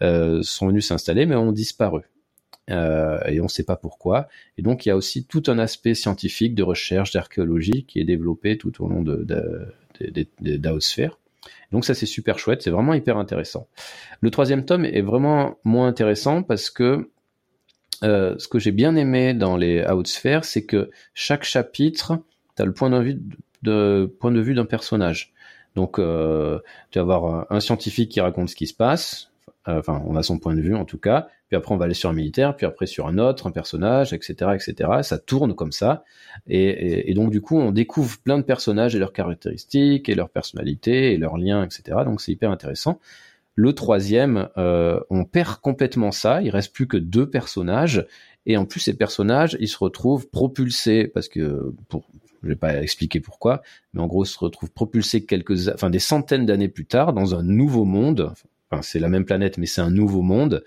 [0.00, 2.02] euh, sont venus s'installer, mais ont disparu.
[2.70, 4.28] Euh, et on ne sait pas pourquoi.
[4.58, 8.04] Et donc il y a aussi tout un aspect scientifique de recherche, d'archéologie qui est
[8.04, 9.66] développé tout au long de, de,
[10.00, 11.10] de, de.
[11.72, 13.68] Donc ça c'est super chouette, c'est vraiment hyper intéressant.
[14.20, 17.10] Le troisième tome est vraiment moins intéressant parce que
[18.02, 22.18] ce que j'ai bien aimé dans les Outsphères, c'est que chaque chapitre,
[22.56, 23.20] tu as le point de vue
[23.66, 25.34] de point de vue d'un personnage.
[25.76, 26.58] Donc, euh,
[26.90, 29.30] tu vas avoir un, scientifique qui raconte ce qui se passe.
[29.68, 31.28] Euh, enfin, on a son point de vue en tout cas.
[31.48, 34.12] Puis après, on va aller sur un militaire, puis après sur un autre, un personnage,
[34.12, 34.90] etc., etc.
[35.02, 36.02] Ça tourne comme ça.
[36.48, 41.12] Et, donc, du coup, on découvre plein de personnages et leurs caractéristiques, et leurs personnalités,
[41.12, 41.98] et leurs liens, etc.
[42.04, 42.98] Donc, c'est hyper intéressant.
[43.54, 46.42] Le troisième, euh, on perd complètement ça.
[46.42, 48.06] Il reste plus que deux personnages.
[48.44, 52.04] Et en plus, ces personnages, ils se retrouvent propulsés parce que pour
[52.46, 56.46] je vais pas expliquer pourquoi, mais en gros, se retrouve propulsé quelques, enfin des centaines
[56.46, 58.32] d'années plus tard dans un nouveau monde.
[58.70, 60.64] Enfin, c'est la même planète, mais c'est un nouveau monde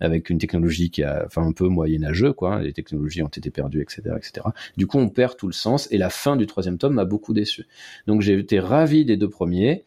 [0.00, 2.62] avec une technologie qui a, enfin un peu moyenâgeux, quoi.
[2.62, 4.46] Les technologies ont été perdues, etc., etc.
[4.76, 7.32] Du coup, on perd tout le sens et la fin du troisième tome m'a beaucoup
[7.32, 7.66] déçu.
[8.06, 9.84] Donc j'ai été ravi des deux premiers,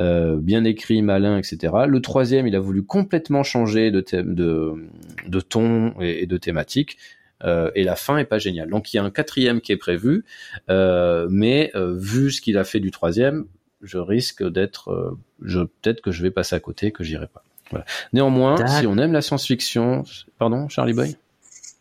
[0.00, 1.72] euh, bien écrit, malin, etc.
[1.86, 6.98] Le troisième, il a voulu complètement changer de thème, de, ton et de thématique.
[7.44, 8.70] Euh, et la fin est pas géniale.
[8.70, 10.24] Donc il y a un quatrième qui est prévu,
[10.70, 13.46] euh, mais euh, vu ce qu'il a fait du troisième,
[13.82, 17.44] je risque d'être, je peut-être que je vais passer à côté, que j'irai pas.
[17.70, 17.84] Voilà.
[18.12, 20.04] Néanmoins, si on aime la science-fiction,
[20.38, 21.16] pardon, Charlie Boy?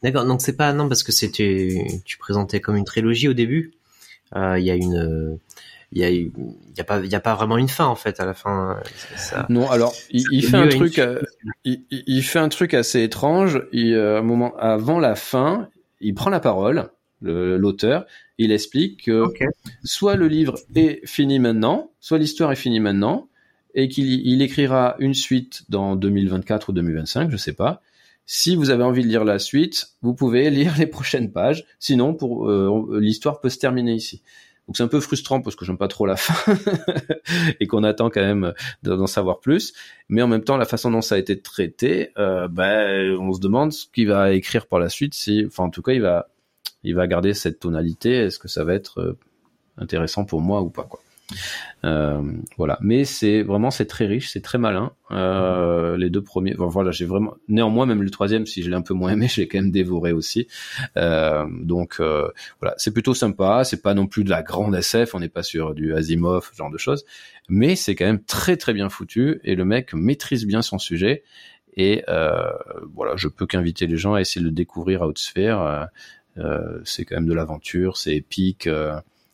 [0.01, 3.71] D'accord, donc c'est pas non parce que c'était tu présentais comme une trilogie au début.
[4.35, 5.39] Il y a une
[5.93, 6.31] il y a il
[6.75, 8.79] y a pas il y a pas vraiment une fin en fait à la fin
[9.15, 11.21] ça, non alors il, il fait un truc euh,
[11.63, 15.69] il, il, fait un truc assez étrange il, euh, un moment avant la fin
[16.01, 16.89] il prend la parole
[17.21, 18.05] l'auteur
[18.37, 19.45] il explique que okay.
[19.83, 23.29] soit le livre est fini maintenant soit l'histoire est finie maintenant
[23.75, 27.81] et qu'il il écrira une suite dans 2024 ou 2025 je sais pas
[28.25, 31.65] si vous avez envie de lire la suite, vous pouvez lire les prochaines pages.
[31.77, 34.21] Sinon, pour euh, l'histoire peut se terminer ici.
[34.67, 36.55] Donc c'est un peu frustrant parce que j'aime pas trop la fin
[37.59, 39.73] et qu'on attend quand même d'en savoir plus.
[40.07, 43.41] Mais en même temps, la façon dont ça a été traité, euh, ben, on se
[43.41, 45.13] demande ce qu'il va écrire par la suite.
[45.13, 46.29] Si, enfin, en tout cas, il va,
[46.83, 48.13] il va garder cette tonalité.
[48.13, 49.17] Est-ce que ça va être euh,
[49.77, 51.01] intéressant pour moi ou pas, quoi.
[51.85, 52.21] Euh,
[52.57, 54.93] voilà, mais c'est vraiment c'est très riche, c'est très malin.
[55.11, 57.35] Euh, les deux premiers, voilà, j'ai vraiment.
[57.47, 59.71] Néanmoins, même le troisième, si je l'ai un peu moins aimé, je l'ai quand même
[59.71, 60.47] dévoré aussi.
[60.97, 62.29] Euh, donc euh,
[62.61, 63.63] voilà, c'est plutôt sympa.
[63.63, 66.71] C'est pas non plus de la grande SF, on n'est pas sur du Asimov, genre
[66.71, 67.05] de choses,
[67.49, 71.23] mais c'est quand même très très bien foutu et le mec maîtrise bien son sujet.
[71.75, 72.51] Et euh,
[72.93, 75.89] voilà, je peux qu'inviter les gens à essayer de le découvrir à haute sphère.
[76.85, 78.69] c'est quand même de l'aventure, c'est épique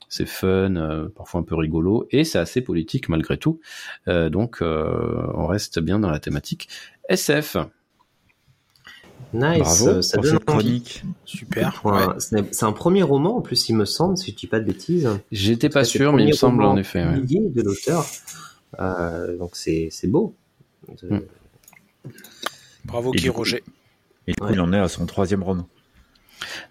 [0.10, 3.60] c'est fun, euh, parfois un peu rigolo, et c'est assez politique malgré tout.
[4.08, 6.68] Euh, donc euh, on reste bien dans la thématique.
[7.08, 7.58] SF.
[9.32, 11.04] Nice, Bravo ça donne chronique.
[11.24, 11.82] Super.
[11.86, 12.02] Ouais.
[12.18, 15.08] C'est un premier roman en plus, il me semble, si je dis pas de bêtises.
[15.32, 17.06] J'étais pas sûr, mais il me semble en effet.
[17.06, 17.22] Ouais.
[17.22, 18.06] de l'auteur.
[18.80, 20.36] Euh, donc c'est beau.
[21.04, 21.20] Mm.
[22.86, 23.64] Bravo Et Guy Roger.
[24.26, 25.68] Et du coup, il en est à son troisième roman.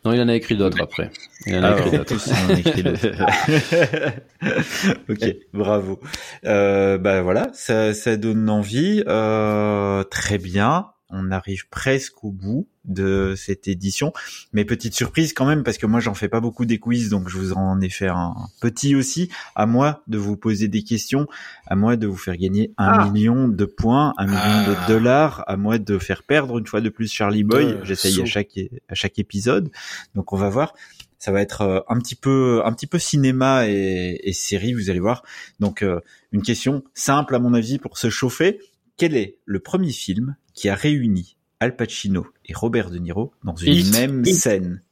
[0.05, 1.11] Non, il en a écrit d'autres après.
[1.47, 3.09] Il en a Ah, écrit d'autres.
[5.09, 6.01] ok, bravo.
[6.45, 9.03] Euh, bah voilà, ça, ça donne envie.
[9.07, 10.87] Euh, très bien.
[11.11, 14.13] On arrive presque au bout de cette édition.
[14.53, 17.29] Mais petite surprise quand même, parce que moi j'en fais pas beaucoup des quiz, donc
[17.29, 19.31] je vous en ai fait un petit aussi.
[19.55, 21.27] À moi de vous poser des questions,
[21.67, 23.11] à moi de vous faire gagner un Ah.
[23.11, 24.87] million de points, un million Ah.
[24.87, 27.75] de dollars, à moi de faire perdre une fois de plus Charlie Boy.
[27.79, 29.71] De J'essaye à chaque à chaque épisode.
[30.15, 30.75] Donc on va voir.
[31.21, 34.89] Ça va être euh, un petit peu un petit peu cinéma et, et série, vous
[34.89, 35.25] allez voir.
[35.59, 36.01] Donc euh,
[36.33, 38.61] une question simple à mon avis pour se chauffer.
[38.97, 43.55] Quel est le premier film qui a réuni Al Pacino et Robert De Niro dans
[43.55, 44.83] une même scène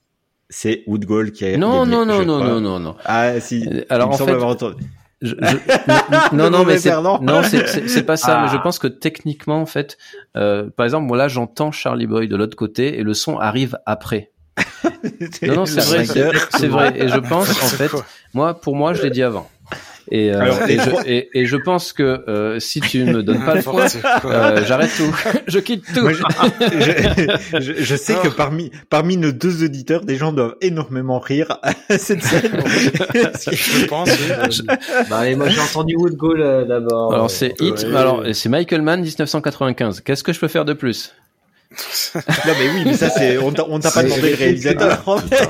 [0.49, 2.97] C'est Woodgall qui a Non, gagné, non, non, non, non, non, non.
[3.05, 3.67] Ah si.
[3.69, 4.85] Euh, alors, il me en semble fait, avoir entendu.
[5.23, 8.39] Je- je- non, non, mais c'est non, c'est pas ça.
[8.41, 8.45] Ah.
[8.47, 9.99] Mais je pense que techniquement, en fait,
[10.37, 13.79] euh, par exemple, moi là, j'entends Charlie Boy de l'autre côté et le son arrive
[13.87, 14.31] après.
[15.43, 16.05] Non, non, c'est vrai,
[16.51, 16.93] c'est vrai.
[16.97, 17.91] Et je pense, en fait,
[18.35, 19.49] moi, pour moi, je l'ai dit avant.
[20.11, 23.45] Et, euh, Alors, et, je, et, et je pense que euh, si tu me donnes
[23.45, 23.87] pas le quoi.
[24.25, 25.15] euh, j'arrête tout.
[25.49, 26.03] je quitte tout.
[26.03, 26.23] Moi, je,
[26.81, 31.59] je- je- je sais que parmi parmi nos deux auditeurs, des gens doivent énormément rire
[31.63, 32.53] à cette scène.
[33.51, 34.67] Je pense, oui.
[35.11, 37.13] Bah, allez, moi j'ai entendu Wood Goal euh, d'abord.
[37.13, 37.97] Alors c'est Hit, Ouais.
[37.97, 40.01] alors c'est Michael Mann 1995.
[40.01, 41.13] Qu'est-ce que je peux faire de plus?
[42.15, 45.49] Non mais oui, mais ça c'est on t'a pas demandé le réalisateur en fait.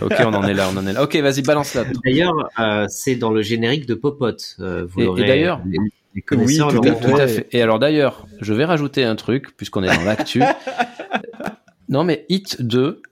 [0.00, 1.02] Ok, on en est là, on en est là.
[1.02, 1.84] Ok, vas-y, balance là.
[2.04, 4.56] D'ailleurs, euh, c'est dans le générique de Popote.
[4.60, 5.78] Euh, vous Et- et d'ailleurs- les,
[6.14, 6.82] les Oui, tout à l'auront.
[7.00, 7.08] fait.
[7.10, 7.46] Tout à fait.
[7.52, 10.42] Et alors d'ailleurs, je vais rajouter un truc puisqu'on est dans l'actu.
[11.88, 13.02] non mais Hit 2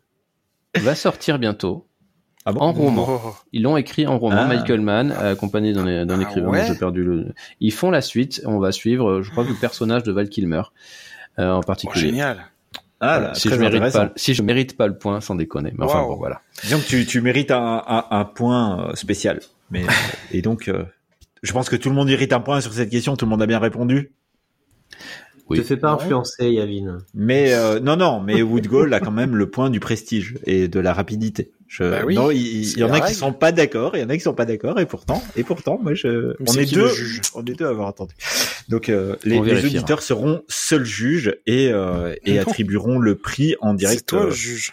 [0.77, 1.87] va sortir bientôt
[2.47, 3.07] Ah bon en roman.
[3.09, 3.35] Oh.
[3.53, 4.37] Ils l'ont écrit en roman.
[4.41, 4.47] Ah.
[4.47, 7.27] Michael Mann, accompagné d'un d'un Ah écrivain, ouais j'ai perdu le.
[7.61, 8.43] Ils font la suite.
[8.45, 10.63] On va suivre, euh, je crois, le personnage de Val Kilmer
[11.39, 12.07] euh, en Oh, particulier.
[12.07, 12.47] génial.
[13.01, 13.29] Ah, Voilà.
[13.29, 15.73] là, si je mérite pas, si je mérite pas le point, sans déconner.
[15.77, 16.41] Mais enfin bon, voilà.
[16.63, 19.41] Disons que tu, tu mérites un, un, un point euh, spécial.
[19.71, 19.85] Mais
[20.33, 20.85] et donc, euh,
[21.43, 23.17] je pense que tout le monde mérite un point sur cette question.
[23.17, 24.13] Tout le monde a bien répondu.
[25.51, 25.59] Oui.
[25.59, 26.99] Te fais pas influencer, Yavin.
[27.13, 30.81] Mais euh, non, non, mais Woodgall a quand même le point du prestige et de
[30.81, 31.51] la rapidité.
[31.69, 34.09] Je, Bah oui, non, il, y en a qui sont pas d'accord, il y en
[34.09, 36.89] a qui sont pas d'accord, et pourtant, et pourtant, moi, je, Mais on est deux,
[37.35, 38.15] on est deux à avoir entendu.
[38.69, 42.43] Donc, euh, les, les auditeurs seront seuls juges et, euh, et Non.
[42.43, 44.01] attribueront le prix en direct.
[44.01, 44.73] C'est toi euh, le juge.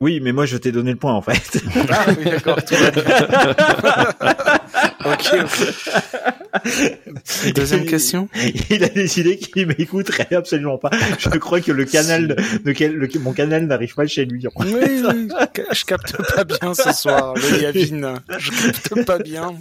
[0.00, 1.62] Oui, mais moi, je t'ai donné le point en fait.
[1.88, 2.58] Ah oui, d'accord.
[5.04, 5.74] ok, ok.
[7.54, 8.28] Deuxième question.
[8.70, 10.90] Il a décidé qu'il m'écouterait absolument pas.
[11.18, 14.44] Je crois que le canal, de, de quel- le- mon canal n'arrive pas chez lui.
[14.56, 15.02] Oui, oui,
[15.72, 18.22] je capte pas bien ce soir, le Yavin.
[18.38, 19.54] Je capte pas bien.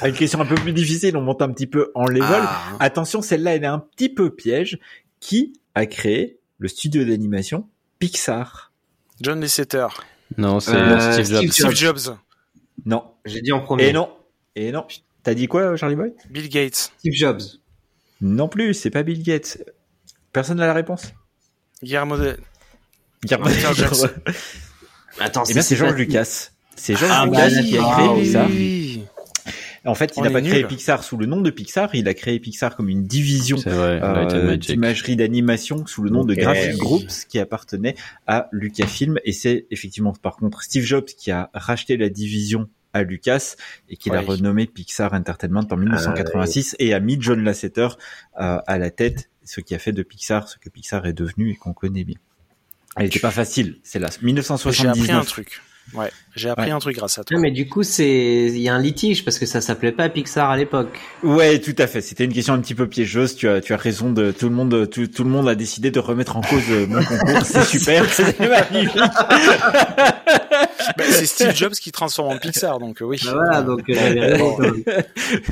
[0.00, 2.42] Ah, Une question un peu plus difficile, on monte un petit peu en level.
[2.42, 2.60] Ah.
[2.80, 4.78] Attention, celle-là, elle est un petit peu piège.
[5.20, 7.66] Qui a créé le studio d'animation
[7.98, 8.72] Pixar?
[9.22, 9.86] John Lasseter.
[10.36, 11.50] Non, c'est Euh, Steve Jobs.
[11.50, 12.16] Steve Jobs.
[12.84, 13.04] Non.
[13.24, 13.88] J'ai dit en premier.
[13.88, 14.10] Et non.
[14.56, 14.86] Et non.
[15.22, 16.12] T'as dit quoi, Charlie Boy?
[16.30, 16.92] Bill Gates.
[16.98, 17.40] Steve Jobs.
[18.20, 19.58] Non plus, c'est pas Bill Gates.
[20.32, 21.12] Personne n'a la réponse?
[21.82, 22.36] Guillermo de...
[23.24, 23.48] Guillermo.
[23.74, 24.08] Jackson.
[25.18, 26.50] Attends, Eh bien, c'est George Lucas.
[26.76, 28.46] C'est George Ah, Lucas bah, qui a créé Ah, Pixar.
[28.50, 29.04] oui.
[29.86, 30.64] En fait, il n'a pas créé.
[30.64, 35.14] Pixar sous le nom de Pixar, il a créé Pixar comme une division euh, d'imagerie
[35.14, 36.34] d'animation sous le nom de.
[36.34, 37.94] Graphic Groups qui appartenait
[38.26, 43.02] à Lucasfilm et c'est effectivement par contre Steve Jobs qui a racheté la division à
[43.02, 43.56] Lucas
[43.90, 44.24] et qui l'a Ouais.
[44.26, 47.88] renommé Pixar Entertainment en 1986 et a mis John Lasseter
[48.40, 51.50] euh, à la tête, ce qui a fait de Pixar ce que Pixar est devenu
[51.50, 52.16] et qu'on connaît bien.
[52.96, 54.08] Elle n'était pas facile, c'est là.
[54.08, 54.32] J'ai appris un
[54.94, 55.26] 1979.
[55.26, 55.60] truc.
[55.92, 56.72] Ouais, j'ai appris Ouais.
[56.72, 57.36] un truc grâce à toi.
[57.36, 60.08] Ouais, mais du coup, c'est, il y a un litige parce que ça s'appelait pas
[60.08, 60.98] Pixar à l'époque.
[61.22, 62.00] Ouais, tout à fait.
[62.00, 63.36] C'était une question un petit peu piégeuse.
[63.36, 65.90] Tu as, tu as raison de tout le monde, tout, tout le monde a décidé
[65.90, 67.42] de remettre en cause euh, mon concours.
[67.44, 68.04] C'est super.
[68.10, 69.00] C'est magnifique.
[70.96, 73.18] Bah, c'est Steve Jobs qui transforme en Pixar, donc euh, oui.
[73.24, 74.56] Bah voilà, donc euh, raison.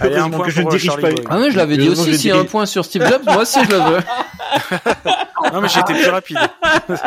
[0.01, 1.09] Allez, un Heureusement point que je ne euh, dirige pas.
[1.31, 2.17] Ah oui, je l'avais dit aussi.
[2.19, 4.01] S'il y a un point sur Steve Jobs, moi aussi je le veux.
[5.53, 6.39] Non, mais j'ai été plus rapide.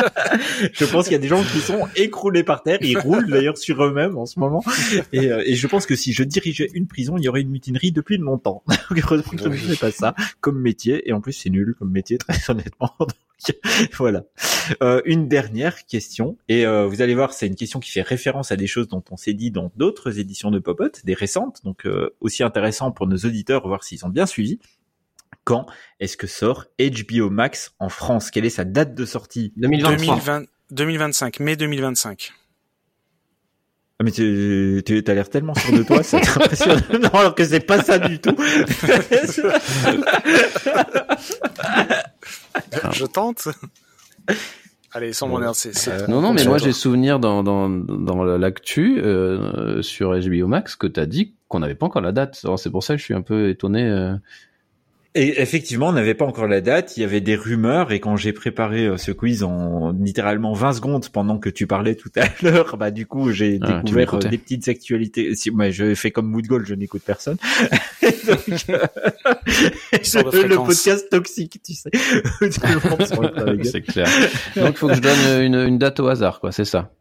[0.74, 2.78] Je pense qu'il y a des gens qui sont écroulés par terre.
[2.82, 4.64] Ils roulent d'ailleurs sur eux-mêmes en ce moment.
[5.14, 7.50] Et, euh, et je pense que si je dirigeais une prison, il y aurait une
[7.50, 8.64] mutinerie depuis longtemps.
[8.90, 11.08] Donc heureusement que je ne fais pas ça comme métier.
[11.08, 12.92] Et en plus, c'est nul comme métier, très honnêtement.
[13.00, 13.10] Donc,
[13.98, 14.24] voilà.
[14.82, 16.38] Euh, une dernière question.
[16.48, 19.04] Et euh, vous allez voir, c'est une question qui fait référence à des choses dont
[19.12, 21.62] on s'est dit dans d'autres éditions de Popot, des récentes.
[21.64, 24.60] Donc euh, aussi intéressant pour nos auditeurs, voir s'ils ont bien suivi.
[25.44, 25.68] Quand
[26.00, 28.32] est-ce que sort HBO Max en France?
[28.32, 29.54] Quelle est sa date de sortie?
[29.58, 30.16] 2023.
[30.16, 32.34] 2020, 2025, mai 2025.
[34.00, 36.82] Ah mais tu tu- t'as l'air tellement sûr de toi, c'est impressionnant.
[37.02, 38.36] Non, alors que c'est pas ça du tout.
[42.94, 43.48] Je tente.
[44.92, 48.24] Allez, sans mon air, c'est, c'est- Non, non, mais moi j'ai souvenir dans, dans, dans
[48.24, 52.40] l'actu euh, sur HBO Max que t'as dit qu'on n'avait pas encore la date.
[52.44, 53.84] Alors c'est pour ça que je suis un peu étonné.
[53.84, 54.16] euh.
[55.18, 58.18] Et effectivement, on n'avait pas encore la date, il y avait des rumeurs, et quand
[58.18, 62.26] j'ai préparé euh, ce quiz en littéralement 20 secondes pendant que tu parlais tout à
[62.44, 65.34] l'heure, bah du coup j'ai Ah, découvert euh, des petites actualités.
[65.36, 67.38] Si, moi, je fais comme Mood Gold, je n'écoute personne.
[68.28, 68.78] Donc, euh,
[69.94, 71.90] le, le podcast toxique, tu sais.
[73.64, 74.08] C'est clair.
[74.56, 76.52] Donc, faut que je donne une, une date au hasard, quoi.
[76.52, 76.92] C'est ça?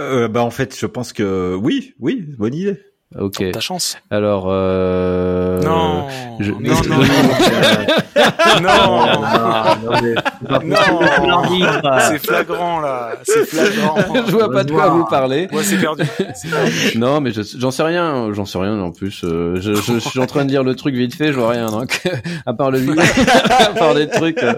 [0.00, 2.80] Euh, bah en fait, je pense que oui, oui, bonne idée.
[3.18, 3.50] Ok.
[3.52, 3.98] Ta chance.
[4.10, 5.60] Alors, euh...
[5.62, 6.06] Non.
[6.38, 6.88] je- non, je-
[8.62, 9.06] non,
[10.48, 11.42] non, non,
[11.82, 13.96] non, c'est flagrant là, c'est flagrant.
[14.26, 15.48] je vois pas de quoi vous parler.
[15.52, 16.04] Ouais, c'est perdu.
[16.96, 19.22] Non, mais je- j'en sais rien, j'en sais rien en plus.
[19.24, 21.50] euh, je, je, je suis en train de lire le truc vite fait, je vois
[21.50, 21.66] rien.
[21.66, 22.02] Donc,
[22.46, 23.00] à part le vide,
[23.50, 24.42] à part des trucs.
[24.42, 24.54] euh,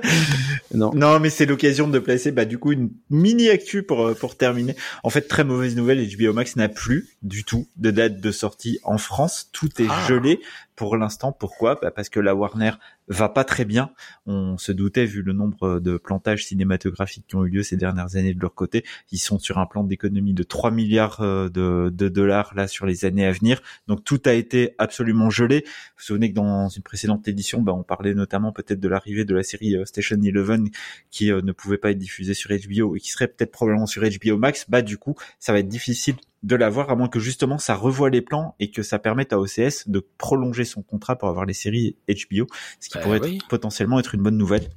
[0.74, 0.90] non.
[0.94, 4.36] Non, mais c'est l'occasion de placer, bah, du coup, une mini actu pour, euh, pour
[4.36, 4.74] terminer.
[5.03, 8.78] En fait, très mauvaise nouvelle, HBO Max n'a plus du tout de date de sortie
[8.82, 9.49] en France.
[9.53, 10.07] Tout est Ah.
[10.09, 10.40] gelé
[10.76, 11.32] pour l'instant.
[11.32, 11.78] Pourquoi?
[11.80, 12.72] Bah, parce que la Warner
[13.08, 13.90] va pas très bien.
[14.26, 18.16] On se doutait, vu le nombre de plantages cinématographiques qui ont eu lieu ces dernières
[18.16, 18.84] années de leur côté.
[19.10, 23.04] Ils sont sur un plan d'économie de 3 milliards euh, de, dollars, là, sur les
[23.04, 23.60] années à venir.
[23.86, 25.60] Donc, tout a été absolument gelé.
[25.64, 29.24] Vous vous souvenez que dans une précédente édition, bah, on parlait notamment peut-être de l'arrivée
[29.24, 30.68] de la série euh, Station Eleven
[31.10, 34.02] qui euh, ne pouvait pas être diffusée sur HBO et qui serait peut-être probablement sur
[34.02, 34.66] HBO Max.
[34.68, 38.10] Bah, du coup, ça va être difficile de l'avoir à moins que justement ça revoie
[38.10, 41.54] les plans et que ça permette à OCS de prolonger son contrat pour avoir les
[41.54, 42.46] séries HBO,
[42.80, 43.36] ce qui Bah pourrait oui.
[43.36, 44.68] être, potentiellement être une bonne nouvelle.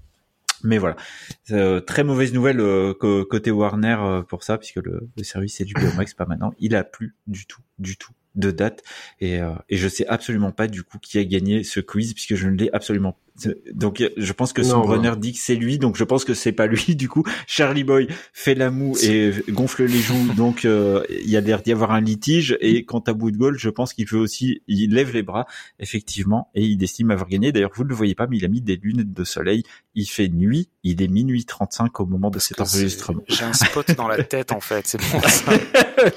[0.64, 0.96] Mais voilà,
[1.52, 5.92] Euh, très mauvaise nouvelle euh, côté Warner euh, pour ça, puisque le, le service HBO
[5.96, 8.84] Max, pas maintenant, il a plus du tout, du tout de date
[9.22, 12.50] et, et je sais absolument pas du coup qui a gagné ce quiz puisque je
[12.50, 13.20] ne l'ai absolument pas.
[13.74, 16.24] Donc euh, je pense que son Non, runner dit que c'est lui donc je pense
[16.24, 20.34] que c'est pas lui du coup Charlie Boy fait la moue et gonfle les joues
[20.38, 23.38] donc euh, il y a l'air d'y avoir un litige et quant à Bout de
[23.38, 25.48] Gold je pense qu'il veut aussi il lève les bras
[25.80, 28.50] effectivement et il estime avoir gagné d'ailleurs vous ne le voyez pas mais il a
[28.50, 29.64] mis des lunettes de soleil
[29.96, 33.54] il fait nuit il est minuit 35 au moment de cet Parce enregistrement J'ai un
[33.54, 35.52] spot dans la tête en fait, c'est pour ça.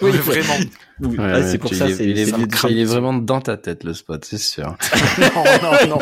[0.03, 0.55] Oui, vraiment.
[1.01, 2.29] Oui, Ouais, ah, ouais, c'est pour ça il est,
[2.69, 4.77] il est vraiment dans ta tête le spot, c'est sûr.
[5.19, 5.99] Non, non, non.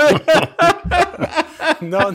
[1.83, 2.15] non, non.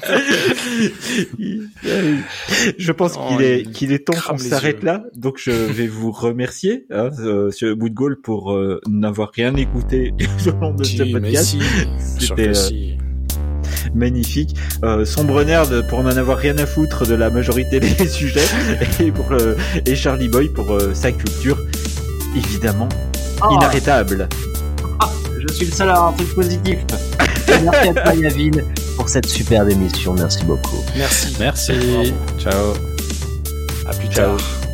[2.78, 5.04] je pense Oh, qu'il est il qu'il est temps qu'on s'arrête là.
[5.16, 10.14] Donc je vais vous remercier, hein, euh, de Gaulle, pour euh, n'avoir rien écouté
[10.47, 11.43] au long de ce Si, podcast.
[11.45, 11.60] si,
[12.20, 12.97] C'était euh,
[13.95, 14.56] magnifique.
[14.84, 18.45] Euh, sombre nerd pour n'en avoir rien à foutre de la majorité des sujets
[18.99, 21.58] et pour euh, et Charlie Boy pour euh, sa culture
[22.36, 22.89] évidemment
[23.43, 23.56] Oh.
[23.56, 24.30] inarrêtable.
[25.39, 26.78] Je suis le seul à avoir un truc positif.
[27.64, 28.52] Merci à toi Yavin
[28.97, 30.14] pour cette superbe émission.
[30.14, 30.84] Merci beaucoup.
[30.95, 31.36] Merci.
[31.39, 31.74] Merci.
[31.74, 32.10] Bravo.
[32.39, 32.74] Ciao.
[33.88, 34.38] À plus Ciao.
[34.38, 34.71] tard.